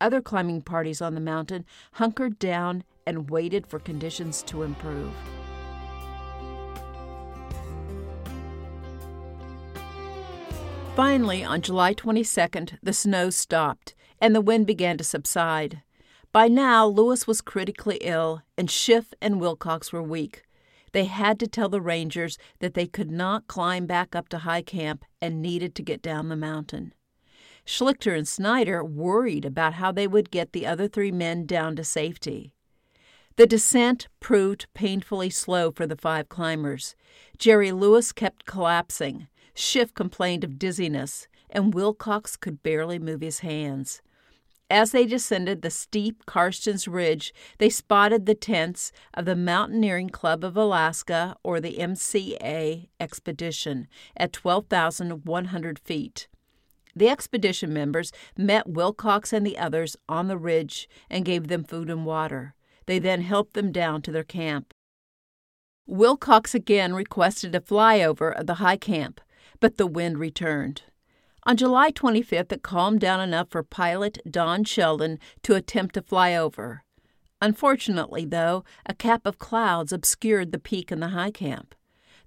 Other 0.00 0.22
climbing 0.22 0.62
parties 0.62 1.02
on 1.02 1.14
the 1.14 1.20
mountain 1.20 1.66
hunkered 1.92 2.38
down 2.38 2.84
and 3.06 3.28
waited 3.28 3.66
for 3.66 3.78
conditions 3.78 4.42
to 4.44 4.62
improve. 4.62 5.12
Finally, 10.96 11.44
on 11.44 11.60
July 11.60 11.92
22nd, 11.92 12.78
the 12.82 12.94
snow 12.94 13.28
stopped 13.28 13.94
and 14.22 14.34
the 14.34 14.40
wind 14.40 14.66
began 14.66 14.96
to 14.96 15.04
subside. 15.04 15.82
By 16.34 16.48
now, 16.48 16.84
Lewis 16.84 17.28
was 17.28 17.40
critically 17.40 17.98
ill, 18.00 18.42
and 18.58 18.68
Schiff 18.68 19.14
and 19.22 19.40
Wilcox 19.40 19.92
were 19.92 20.02
weak. 20.02 20.42
They 20.90 21.04
had 21.04 21.38
to 21.38 21.46
tell 21.46 21.68
the 21.68 21.80
Rangers 21.80 22.38
that 22.58 22.74
they 22.74 22.88
could 22.88 23.08
not 23.08 23.46
climb 23.46 23.86
back 23.86 24.16
up 24.16 24.28
to 24.30 24.38
high 24.38 24.62
camp 24.62 25.04
and 25.22 25.40
needed 25.40 25.76
to 25.76 25.84
get 25.84 26.02
down 26.02 26.30
the 26.30 26.34
mountain. 26.34 26.92
Schlichter 27.64 28.18
and 28.18 28.26
Snyder 28.26 28.82
worried 28.84 29.44
about 29.44 29.74
how 29.74 29.92
they 29.92 30.08
would 30.08 30.32
get 30.32 30.50
the 30.50 30.66
other 30.66 30.88
three 30.88 31.12
men 31.12 31.46
down 31.46 31.76
to 31.76 31.84
safety. 31.84 32.52
The 33.36 33.46
descent 33.46 34.08
proved 34.18 34.66
painfully 34.74 35.30
slow 35.30 35.70
for 35.70 35.86
the 35.86 35.96
five 35.96 36.28
climbers. 36.28 36.96
Jerry 37.38 37.70
Lewis 37.70 38.10
kept 38.10 38.44
collapsing. 38.44 39.28
Schiff 39.54 39.94
complained 39.94 40.42
of 40.42 40.58
dizziness, 40.58 41.28
and 41.48 41.72
Wilcox 41.72 42.36
could 42.36 42.60
barely 42.64 42.98
move 42.98 43.20
his 43.20 43.38
hands. 43.38 44.02
As 44.74 44.90
they 44.90 45.06
descended 45.06 45.62
the 45.62 45.70
steep 45.70 46.26
Karstens 46.26 46.92
Ridge, 46.92 47.32
they 47.58 47.70
spotted 47.70 48.26
the 48.26 48.34
tents 48.34 48.90
of 49.14 49.24
the 49.24 49.36
Mountaineering 49.36 50.08
Club 50.08 50.42
of 50.42 50.56
Alaska, 50.56 51.36
or 51.44 51.60
the 51.60 51.76
MCA 51.78 52.88
expedition, 52.98 53.86
at 54.16 54.32
12,100 54.32 55.78
feet. 55.78 56.26
The 56.92 57.08
expedition 57.08 57.72
members 57.72 58.10
met 58.36 58.68
Wilcox 58.68 59.32
and 59.32 59.46
the 59.46 59.58
others 59.58 59.96
on 60.08 60.26
the 60.26 60.36
ridge 60.36 60.88
and 61.08 61.24
gave 61.24 61.46
them 61.46 61.62
food 61.62 61.88
and 61.88 62.04
water. 62.04 62.56
They 62.86 62.98
then 62.98 63.20
helped 63.20 63.54
them 63.54 63.70
down 63.70 64.02
to 64.02 64.10
their 64.10 64.24
camp. 64.24 64.74
Wilcox 65.86 66.52
again 66.52 66.94
requested 66.94 67.54
a 67.54 67.60
flyover 67.60 68.36
of 68.36 68.48
the 68.48 68.54
high 68.54 68.78
camp, 68.78 69.20
but 69.60 69.76
the 69.76 69.86
wind 69.86 70.18
returned. 70.18 70.82
On 71.46 71.58
July 71.58 71.90
25th, 71.90 72.52
it 72.52 72.62
calmed 72.62 73.00
down 73.00 73.20
enough 73.20 73.48
for 73.50 73.62
pilot 73.62 74.18
Don 74.28 74.64
Sheldon 74.64 75.18
to 75.42 75.54
attempt 75.54 75.94
to 75.94 76.02
fly 76.02 76.34
over. 76.34 76.84
Unfortunately, 77.42 78.24
though, 78.24 78.64
a 78.86 78.94
cap 78.94 79.26
of 79.26 79.38
clouds 79.38 79.92
obscured 79.92 80.52
the 80.52 80.58
peak 80.58 80.90
in 80.90 81.00
the 81.00 81.08
high 81.08 81.30
camp. 81.30 81.74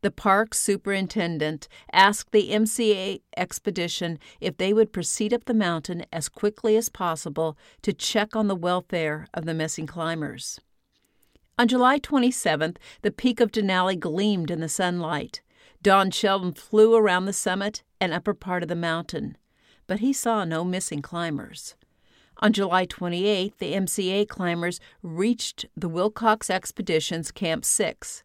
The 0.02 0.12
park 0.12 0.54
superintendent 0.54 1.68
asked 1.92 2.32
the 2.32 2.52
MCA 2.52 3.22
expedition 3.36 4.20
if 4.40 4.58
they 4.58 4.72
would 4.72 4.94
proceed 4.94 5.34
up 5.34 5.46
the 5.46 5.56
mountain 5.56 6.06
as 6.14 6.30
quickly 6.30 6.78
as 6.78 6.88
possible 6.88 7.58
to 7.82 7.94
check 7.94 8.36
on 8.36 8.48
the 8.48 8.56
welfare 8.56 9.28
of 9.34 9.46
the 9.46 9.56
missing 9.56 9.88
climbers. 9.88 10.60
On 11.58 11.68
July 11.68 11.98
27th, 11.98 12.78
the 13.02 13.10
peak 13.10 13.40
of 13.40 13.52
Denali 13.52 14.00
gleamed 14.00 14.52
in 14.52 14.60
the 14.60 14.70
sunlight. 14.70 15.42
Don 15.82 16.12
Sheldon 16.12 16.54
flew 16.54 16.96
around 16.96 17.26
the 17.26 17.34
summit 17.34 17.84
and 18.02 18.14
upper 18.14 18.34
part 18.34 18.64
of 18.64 18.70
the 18.70 18.76
mountain, 18.76 19.38
but 19.86 20.00
he 20.00 20.12
saw 20.12 20.44
no 20.44 20.64
missing 20.64 21.02
climbers. 21.02 21.76
On 22.40 22.54
July 22.54 22.86
28, 22.86 23.58
the 23.58 23.74
MCA 23.74 24.28
climbers 24.28 24.80
reached 25.02 25.66
the 25.76 25.90
Wilcox 25.90 26.50
Expedition's 26.50 27.32
Camp 27.32 27.66
6. 27.66 28.24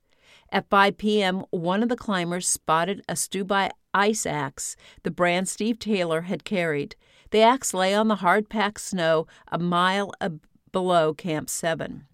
At 0.51 0.69
5 0.69 0.99
p.m., 0.99 1.45
one 1.51 1.83
of 1.83 1.88
the 1.88 1.97
climbers 1.97 2.47
spotted 2.47 3.03
a 3.09 3.15
Stubai 3.15 3.71
ice 3.95 4.27
axe 4.27 4.77
the 5.03 5.11
brand 5.11 5.49
Steve 5.49 5.79
Taylor 5.79 6.23
had 6.23 6.45
carried. 6.45 6.95
The 7.31 7.41
axe 7.41 7.73
lay 7.73 7.95
on 7.95 8.09
the 8.09 8.17
hard 8.17 8.51
packed 8.51 8.81
snow 8.83 9.27
a 9.49 9.59
mile 9.59 10.12
below 10.73 11.15
Camp 11.15 11.49
7. 11.49 12.05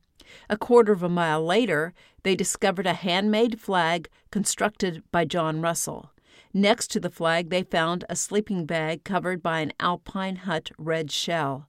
A 0.48 0.56
quarter 0.56 0.92
of 0.92 1.02
a 1.02 1.08
mile 1.08 1.44
later, 1.44 1.94
they 2.22 2.34
discovered 2.34 2.86
a 2.86 2.94
handmade 2.94 3.60
flag 3.60 4.08
constructed 4.30 5.02
by 5.10 5.24
John 5.24 5.60
Russell. 5.60 6.10
Next 6.52 6.90
to 6.92 7.00
the 7.00 7.10
flag, 7.10 7.50
they 7.50 7.62
found 7.62 8.04
a 8.08 8.16
sleeping 8.16 8.64
bag 8.64 9.04
covered 9.04 9.42
by 9.42 9.60
an 9.60 9.72
alpine 9.78 10.36
hut 10.36 10.70
red 10.78 11.10
shell. 11.10 11.68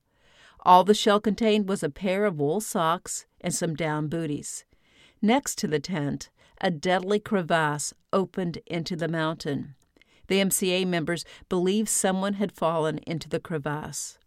All 0.61 0.83
the 0.83 0.93
shell 0.93 1.19
contained 1.19 1.69
was 1.69 1.83
a 1.83 1.89
pair 1.89 2.25
of 2.25 2.39
wool 2.39 2.61
socks 2.61 3.25
and 3.41 3.53
some 3.53 3.75
down 3.75 4.07
booties. 4.07 4.65
Next 5.21 5.57
to 5.59 5.67
the 5.67 5.79
tent, 5.79 6.29
a 6.61 6.71
deadly 6.71 7.19
crevasse 7.19 7.93
opened 8.11 8.59
into 8.65 8.95
the 8.95 9.07
mountain. 9.07 9.75
The 10.27 10.39
MCA 10.39 10.85
members 10.85 11.25
believed 11.47 11.89
someone 11.89 12.33
had 12.33 12.51
fallen 12.51 12.99
into 12.99 13.27
the 13.27 13.39
crevasse. 13.39 14.17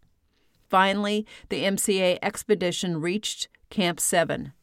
Finally, 0.69 1.25
the 1.49 1.63
MCA 1.63 2.17
expedition 2.21 2.99
reached 2.99 3.47
Camp 3.69 3.99
7. 3.99 4.53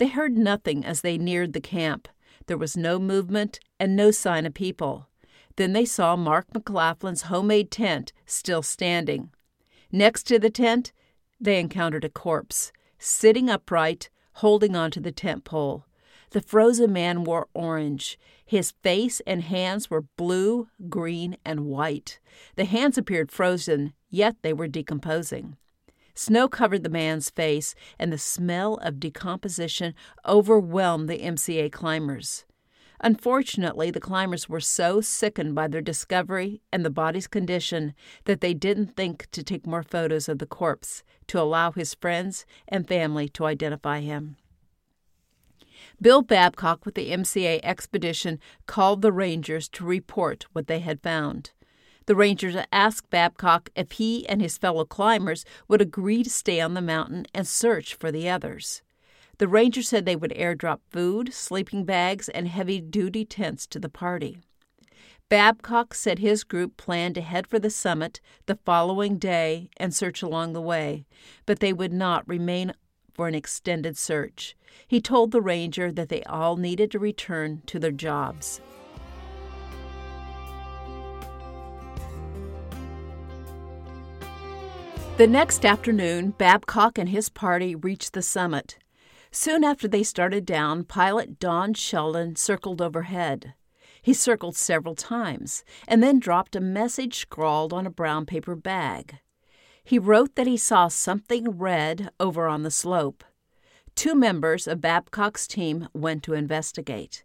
They 0.00 0.08
heard 0.08 0.38
nothing 0.38 0.82
as 0.82 1.02
they 1.02 1.18
neared 1.18 1.52
the 1.52 1.60
camp. 1.60 2.08
There 2.46 2.56
was 2.56 2.74
no 2.74 2.98
movement 2.98 3.60
and 3.78 3.94
no 3.94 4.10
sign 4.10 4.46
of 4.46 4.54
people. 4.54 5.10
Then 5.56 5.74
they 5.74 5.84
saw 5.84 6.16
Mark 6.16 6.46
McLaughlin's 6.54 7.24
homemade 7.24 7.70
tent 7.70 8.14
still 8.24 8.62
standing. 8.62 9.28
Next 9.92 10.22
to 10.22 10.38
the 10.38 10.48
tent, 10.48 10.92
they 11.38 11.60
encountered 11.60 12.06
a 12.06 12.08
corpse, 12.08 12.72
sitting 12.98 13.50
upright, 13.50 14.08
holding 14.36 14.74
onto 14.74 15.00
the 15.00 15.12
tent 15.12 15.44
pole. 15.44 15.84
The 16.30 16.40
frozen 16.40 16.94
man 16.94 17.22
wore 17.22 17.48
orange. 17.52 18.18
His 18.46 18.70
face 18.82 19.20
and 19.26 19.42
hands 19.42 19.90
were 19.90 20.06
blue, 20.16 20.68
green, 20.88 21.36
and 21.44 21.66
white. 21.66 22.20
The 22.56 22.64
hands 22.64 22.96
appeared 22.96 23.30
frozen, 23.30 23.92
yet 24.08 24.36
they 24.40 24.54
were 24.54 24.66
decomposing. 24.66 25.58
Snow 26.20 26.48
covered 26.48 26.82
the 26.82 26.90
man's 26.90 27.30
face, 27.30 27.74
and 27.98 28.12
the 28.12 28.18
smell 28.18 28.74
of 28.82 29.00
decomposition 29.00 29.94
overwhelmed 30.28 31.08
the 31.08 31.16
MCA 31.16 31.72
climbers. 31.72 32.44
Unfortunately, 33.00 33.90
the 33.90 34.00
climbers 34.00 34.46
were 34.46 34.60
so 34.60 35.00
sickened 35.00 35.54
by 35.54 35.66
their 35.66 35.80
discovery 35.80 36.60
and 36.70 36.84
the 36.84 36.90
body's 36.90 37.26
condition 37.26 37.94
that 38.24 38.42
they 38.42 38.52
didn't 38.52 38.94
think 38.94 39.28
to 39.30 39.42
take 39.42 39.66
more 39.66 39.82
photos 39.82 40.28
of 40.28 40.40
the 40.40 40.44
corpse 40.44 41.02
to 41.26 41.40
allow 41.40 41.72
his 41.72 41.94
friends 41.94 42.44
and 42.68 42.86
family 42.86 43.26
to 43.30 43.46
identify 43.46 44.00
him. 44.00 44.36
Bill 46.02 46.20
Babcock 46.20 46.84
with 46.84 46.96
the 46.96 47.12
MCA 47.12 47.60
expedition 47.62 48.38
called 48.66 49.00
the 49.00 49.10
Rangers 49.10 49.70
to 49.70 49.86
report 49.86 50.44
what 50.52 50.66
they 50.66 50.80
had 50.80 51.00
found. 51.00 51.52
The 52.06 52.16
Rangers 52.16 52.56
asked 52.72 53.10
Babcock 53.10 53.70
if 53.76 53.92
he 53.92 54.28
and 54.28 54.40
his 54.40 54.58
fellow 54.58 54.84
climbers 54.84 55.44
would 55.68 55.80
agree 55.80 56.22
to 56.22 56.30
stay 56.30 56.60
on 56.60 56.74
the 56.74 56.82
mountain 56.82 57.26
and 57.34 57.46
search 57.46 57.94
for 57.94 58.10
the 58.10 58.28
others. 58.28 58.82
The 59.38 59.48
Rangers 59.48 59.88
said 59.88 60.04
they 60.04 60.16
would 60.16 60.32
airdrop 60.32 60.80
food, 60.90 61.32
sleeping 61.32 61.84
bags, 61.84 62.28
and 62.28 62.48
heavy 62.48 62.80
duty 62.80 63.24
tents 63.24 63.66
to 63.68 63.78
the 63.78 63.88
party. 63.88 64.38
Babcock 65.30 65.94
said 65.94 66.18
his 66.18 66.42
group 66.42 66.76
planned 66.76 67.14
to 67.14 67.20
head 67.20 67.46
for 67.46 67.60
the 67.60 67.70
summit 67.70 68.20
the 68.46 68.58
following 68.64 69.16
day 69.16 69.70
and 69.76 69.94
search 69.94 70.22
along 70.22 70.52
the 70.52 70.60
way, 70.60 71.06
but 71.46 71.60
they 71.60 71.72
would 71.72 71.92
not 71.92 72.26
remain 72.26 72.74
for 73.14 73.28
an 73.28 73.34
extended 73.34 73.96
search. 73.96 74.56
He 74.88 75.00
told 75.00 75.30
the 75.30 75.40
ranger 75.40 75.92
that 75.92 76.08
they 76.08 76.22
all 76.24 76.56
needed 76.56 76.90
to 76.90 76.98
return 76.98 77.62
to 77.66 77.78
their 77.78 77.92
jobs. 77.92 78.60
The 85.20 85.26
next 85.26 85.66
afternoon, 85.66 86.30
Babcock 86.30 86.96
and 86.96 87.10
his 87.10 87.28
party 87.28 87.74
reached 87.74 88.14
the 88.14 88.22
summit. 88.22 88.78
Soon 89.30 89.64
after 89.64 89.86
they 89.86 90.02
started 90.02 90.46
down, 90.46 90.84
pilot 90.84 91.38
Don 91.38 91.74
Sheldon 91.74 92.36
circled 92.36 92.80
overhead. 92.80 93.52
He 94.00 94.14
circled 94.14 94.56
several 94.56 94.94
times 94.94 95.62
and 95.86 96.02
then 96.02 96.20
dropped 96.20 96.56
a 96.56 96.60
message 96.60 97.16
scrawled 97.16 97.74
on 97.74 97.86
a 97.86 97.90
brown 97.90 98.24
paper 98.24 98.56
bag. 98.56 99.18
He 99.84 99.98
wrote 99.98 100.36
that 100.36 100.46
he 100.46 100.56
saw 100.56 100.88
something 100.88 101.50
red 101.50 102.08
over 102.18 102.48
on 102.48 102.62
the 102.62 102.70
slope. 102.70 103.22
Two 103.94 104.14
members 104.14 104.66
of 104.66 104.80
Babcock's 104.80 105.46
team 105.46 105.88
went 105.92 106.22
to 106.22 106.32
investigate. 106.32 107.24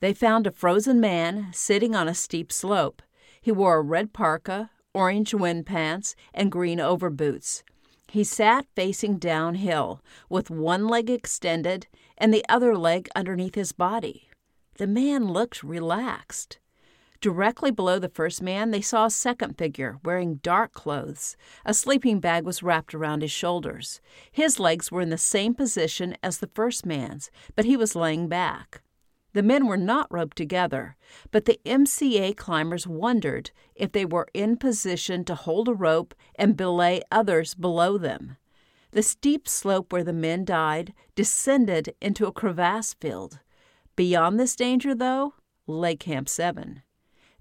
They 0.00 0.12
found 0.12 0.48
a 0.48 0.50
frozen 0.50 1.00
man 1.00 1.50
sitting 1.52 1.94
on 1.94 2.08
a 2.08 2.14
steep 2.14 2.50
slope. 2.50 3.00
He 3.40 3.52
wore 3.52 3.76
a 3.76 3.82
red 3.82 4.12
parka, 4.12 4.71
orange 4.94 5.34
wind 5.34 5.66
pants, 5.66 6.14
and 6.34 6.52
green 6.52 6.78
overboots. 6.78 7.62
He 8.08 8.24
sat 8.24 8.66
facing 8.76 9.16
downhill, 9.16 10.02
with 10.28 10.50
one 10.50 10.86
leg 10.86 11.08
extended 11.08 11.86
and 12.18 12.32
the 12.32 12.44
other 12.48 12.76
leg 12.76 13.08
underneath 13.16 13.54
his 13.54 13.72
body. 13.72 14.28
The 14.76 14.86
man 14.86 15.28
looked 15.28 15.62
relaxed. 15.62 16.58
Directly 17.22 17.70
below 17.70 17.98
the 17.98 18.08
first 18.08 18.42
man, 18.42 18.70
they 18.70 18.80
saw 18.80 19.06
a 19.06 19.10
second 19.10 19.56
figure 19.56 19.98
wearing 20.04 20.40
dark 20.42 20.72
clothes. 20.72 21.36
A 21.64 21.72
sleeping 21.72 22.18
bag 22.20 22.44
was 22.44 22.62
wrapped 22.62 22.94
around 22.94 23.22
his 23.22 23.30
shoulders. 23.30 24.00
His 24.30 24.58
legs 24.58 24.90
were 24.90 25.00
in 25.00 25.10
the 25.10 25.16
same 25.16 25.54
position 25.54 26.16
as 26.22 26.38
the 26.38 26.50
first 26.52 26.84
man's, 26.84 27.30
but 27.54 27.64
he 27.64 27.76
was 27.76 27.94
laying 27.94 28.28
back. 28.28 28.81
The 29.34 29.42
men 29.42 29.66
were 29.66 29.78
not 29.78 30.08
roped 30.10 30.36
together, 30.36 30.96
but 31.30 31.46
the 31.46 31.58
MCA 31.64 32.36
climbers 32.36 32.86
wondered 32.86 33.50
if 33.74 33.92
they 33.92 34.04
were 34.04 34.28
in 34.34 34.56
position 34.56 35.24
to 35.24 35.34
hold 35.34 35.68
a 35.68 35.74
rope 35.74 36.14
and 36.34 36.56
belay 36.56 37.00
others 37.10 37.54
below 37.54 37.96
them. 37.96 38.36
The 38.90 39.02
steep 39.02 39.48
slope 39.48 39.90
where 39.90 40.04
the 40.04 40.12
men 40.12 40.44
died 40.44 40.92
descended 41.14 41.94
into 42.00 42.26
a 42.26 42.32
crevasse 42.32 42.92
field. 42.94 43.40
Beyond 43.96 44.38
this 44.38 44.54
danger, 44.54 44.94
though, 44.94 45.34
lay 45.66 45.96
Camp 45.96 46.28
7. 46.28 46.82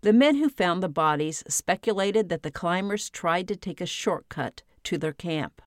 The 0.02 0.14
men 0.14 0.36
who 0.36 0.50
found 0.50 0.82
the 0.82 0.90
bodies 0.90 1.44
speculated 1.48 2.30
that 2.30 2.44
the 2.44 2.52
climbers 2.52 3.10
tried 3.10 3.48
to 3.50 3.56
take 3.56 3.82
a 3.82 3.86
shortcut 3.86 4.64
to 4.86 4.98
their 4.98 5.14
camp. 5.14 5.62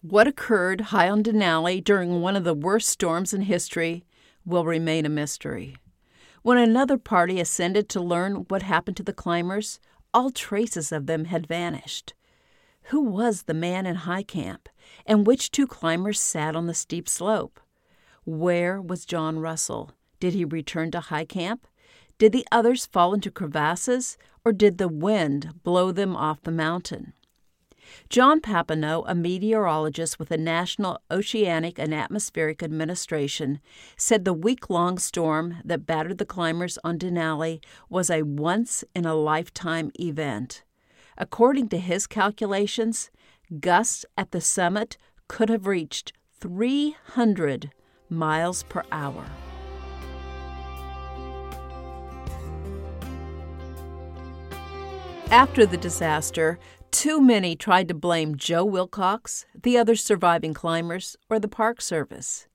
What 0.00 0.26
occurred 0.26 0.80
high 0.80 1.10
on 1.10 1.22
Denali 1.22 1.84
during 1.84 2.22
one 2.22 2.34
of 2.34 2.44
the 2.44 2.54
worst 2.54 2.88
storms 2.88 3.34
in 3.34 3.42
history 3.42 4.06
will 4.44 4.64
remain 4.64 5.06
a 5.06 5.10
mystery. 5.10 5.76
When 6.42 6.58
another 6.58 6.96
party 6.96 7.40
ascended 7.40 7.88
to 7.90 8.00
learn 8.00 8.46
what 8.48 8.62
happened 8.62 8.96
to 8.98 9.02
the 9.02 9.12
climbers, 9.12 9.78
all 10.14 10.30
traces 10.30 10.90
of 10.90 11.06
them 11.06 11.26
had 11.26 11.46
vanished. 11.46 12.14
Who 12.84 13.02
was 13.02 13.42
the 13.42 13.54
man 13.54 13.86
in 13.86 13.94
high 13.94 14.22
camp, 14.22 14.68
and 15.06 15.26
which 15.26 15.50
two 15.50 15.66
climbers 15.66 16.18
sat 16.18 16.56
on 16.56 16.66
the 16.66 16.74
steep 16.74 17.08
slope? 17.08 17.60
Where 18.24 18.80
was 18.80 19.04
John 19.04 19.38
Russell? 19.38 19.92
Did 20.18 20.34
he 20.34 20.44
return 20.44 20.90
to 20.92 21.00
high 21.00 21.24
camp? 21.24 21.66
Did 22.18 22.32
the 22.32 22.46
others 22.50 22.86
fall 22.86 23.14
into 23.14 23.30
crevasses, 23.30 24.18
or 24.44 24.52
did 24.52 24.78
the 24.78 24.88
wind 24.88 25.62
blow 25.62 25.92
them 25.92 26.16
off 26.16 26.42
the 26.42 26.50
mountain? 26.50 27.12
John 28.08 28.40
Papineau, 28.40 29.04
a 29.06 29.14
meteorologist 29.14 30.18
with 30.18 30.28
the 30.28 30.38
National 30.38 31.00
Oceanic 31.10 31.78
and 31.78 31.94
Atmospheric 31.94 32.62
Administration, 32.62 33.60
said 33.96 34.24
the 34.24 34.32
week 34.32 34.68
long 34.68 34.98
storm 34.98 35.58
that 35.64 35.86
battered 35.86 36.18
the 36.18 36.24
climbers 36.24 36.78
on 36.84 36.98
Denali 36.98 37.62
was 37.88 38.10
a 38.10 38.22
once 38.22 38.84
in 38.94 39.04
a 39.04 39.14
lifetime 39.14 39.90
event. 39.98 40.64
According 41.16 41.68
to 41.68 41.78
his 41.78 42.06
calculations, 42.06 43.10
gusts 43.60 44.04
at 44.16 44.30
the 44.30 44.40
summit 44.40 44.96
could 45.28 45.48
have 45.48 45.66
reached 45.66 46.12
300 46.40 47.72
miles 48.08 48.62
per 48.64 48.82
hour. 48.90 49.26
After 55.30 55.64
the 55.64 55.76
disaster, 55.76 56.58
too 56.90 57.20
many 57.20 57.56
tried 57.56 57.88
to 57.88 57.94
blame 57.94 58.36
Joe 58.36 58.64
Wilcox, 58.64 59.46
the 59.54 59.78
other 59.78 59.96
surviving 59.96 60.54
climbers, 60.54 61.16
or 61.28 61.38
the 61.38 61.48
Park 61.48 61.80
Service. 61.80 62.46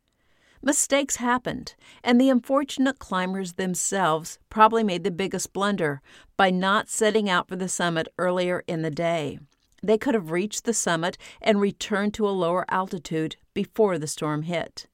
Mistakes 0.62 1.18
happened, 1.18 1.76
and 2.04 2.20
the 2.20 2.30
unfortunate 2.30 2.98
climbers 2.98 3.54
themselves 3.54 4.40
probably 4.50 4.84
made 4.84 5.04
the 5.04 5.12
biggest 5.12 5.54
blunder 5.54 6.02
by 6.38 6.50
not 6.50 6.90
setting 6.90 7.30
out 7.30 7.48
for 7.48 7.56
the 7.56 7.70
summit 7.70 8.08
earlier 8.18 8.64
in 8.68 8.82
the 8.82 8.90
day. 8.90 9.40
They 9.84 9.98
could 9.98 10.16
have 10.16 10.32
reached 10.32 10.64
the 10.64 10.74
summit 10.74 11.18
and 11.42 11.62
returned 11.62 12.16
to 12.16 12.28
a 12.28 12.32
lower 12.32 12.66
altitude 12.70 13.36
before 13.54 14.00
the 14.00 14.08
storm 14.08 14.44
hit. 14.44 14.88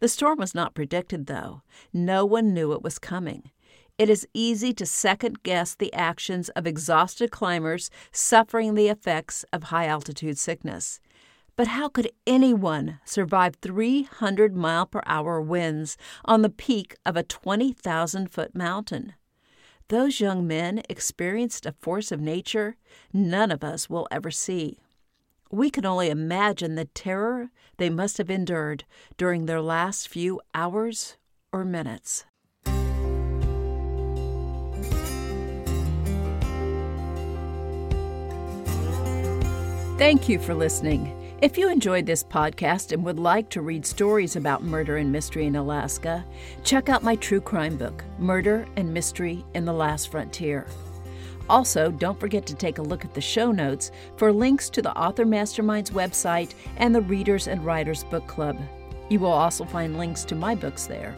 The 0.00 0.08
storm 0.08 0.38
was 0.38 0.54
not 0.54 0.74
predicted, 0.74 1.26
though. 1.26 1.62
No 1.92 2.24
one 2.24 2.54
knew 2.54 2.72
it 2.72 2.82
was 2.82 2.98
coming. 2.98 3.50
It 3.98 4.08
is 4.08 4.26
easy 4.34 4.72
to 4.74 4.86
second 4.86 5.42
guess 5.42 5.74
the 5.74 5.92
actions 5.92 6.48
of 6.50 6.66
exhausted 6.66 7.30
climbers 7.30 7.90
suffering 8.10 8.74
the 8.74 8.88
effects 8.88 9.44
of 9.52 9.64
high 9.64 9.86
altitude 9.86 10.38
sickness. 10.38 10.98
But 11.54 11.68
how 11.68 11.88
could 11.88 12.10
anyone 12.26 12.98
survive 13.04 13.56
300 13.56 14.56
mile 14.56 14.86
per 14.86 15.02
hour 15.04 15.40
winds 15.40 15.98
on 16.24 16.42
the 16.42 16.48
peak 16.48 16.96
of 17.04 17.16
a 17.16 17.22
20,000 17.22 18.28
foot 18.28 18.54
mountain? 18.54 19.14
Those 19.88 20.20
young 20.20 20.46
men 20.46 20.82
experienced 20.88 21.66
a 21.66 21.72
force 21.72 22.10
of 22.10 22.20
nature 22.20 22.76
none 23.12 23.50
of 23.50 23.62
us 23.62 23.90
will 23.90 24.08
ever 24.10 24.30
see. 24.30 24.78
We 25.50 25.68
can 25.68 25.84
only 25.84 26.08
imagine 26.08 26.76
the 26.76 26.86
terror 26.86 27.50
they 27.76 27.90
must 27.90 28.16
have 28.16 28.30
endured 28.30 28.84
during 29.18 29.44
their 29.44 29.60
last 29.60 30.08
few 30.08 30.40
hours 30.54 31.18
or 31.52 31.66
minutes. 31.66 32.24
Thank 39.98 40.28
you 40.28 40.38
for 40.38 40.54
listening. 40.54 41.36
If 41.42 41.58
you 41.58 41.68
enjoyed 41.68 42.06
this 42.06 42.24
podcast 42.24 42.92
and 42.92 43.04
would 43.04 43.20
like 43.20 43.48
to 43.50 43.60
read 43.60 43.84
stories 43.84 44.36
about 44.36 44.64
murder 44.64 44.96
and 44.96 45.12
mystery 45.12 45.46
in 45.46 45.54
Alaska, 45.54 46.24
check 46.64 46.88
out 46.88 47.04
my 47.04 47.14
true 47.16 47.40
crime 47.40 47.76
book, 47.76 48.02
Murder 48.18 48.66
and 48.76 48.92
Mystery 48.92 49.44
in 49.54 49.64
the 49.64 49.72
Last 49.72 50.10
Frontier. 50.10 50.66
Also, 51.48 51.90
don't 51.90 52.18
forget 52.18 52.46
to 52.46 52.54
take 52.54 52.78
a 52.78 52.82
look 52.82 53.04
at 53.04 53.12
the 53.12 53.20
show 53.20 53.52
notes 53.52 53.92
for 54.16 54.32
links 54.32 54.70
to 54.70 54.82
the 54.82 54.96
Author 54.96 55.26
Mastermind's 55.26 55.90
website 55.90 56.54
and 56.78 56.94
the 56.94 57.02
Readers 57.02 57.46
and 57.46 57.64
Writers 57.64 58.02
Book 58.04 58.26
Club. 58.26 58.58
You 59.10 59.20
will 59.20 59.30
also 59.30 59.64
find 59.64 59.98
links 59.98 60.24
to 60.24 60.34
my 60.34 60.54
books 60.54 60.86
there. 60.86 61.14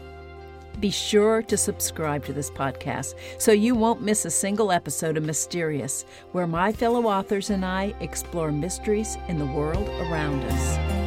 Be 0.79 0.89
sure 0.89 1.41
to 1.43 1.57
subscribe 1.57 2.25
to 2.25 2.33
this 2.33 2.49
podcast 2.49 3.15
so 3.37 3.51
you 3.51 3.75
won't 3.75 4.01
miss 4.01 4.25
a 4.25 4.31
single 4.31 4.71
episode 4.71 5.17
of 5.17 5.23
Mysterious, 5.23 6.05
where 6.31 6.47
my 6.47 6.71
fellow 6.71 7.05
authors 7.05 7.49
and 7.49 7.65
I 7.65 7.93
explore 8.01 8.51
mysteries 8.51 9.17
in 9.27 9.39
the 9.39 9.45
world 9.45 9.87
around 10.01 10.43
us. 10.43 11.04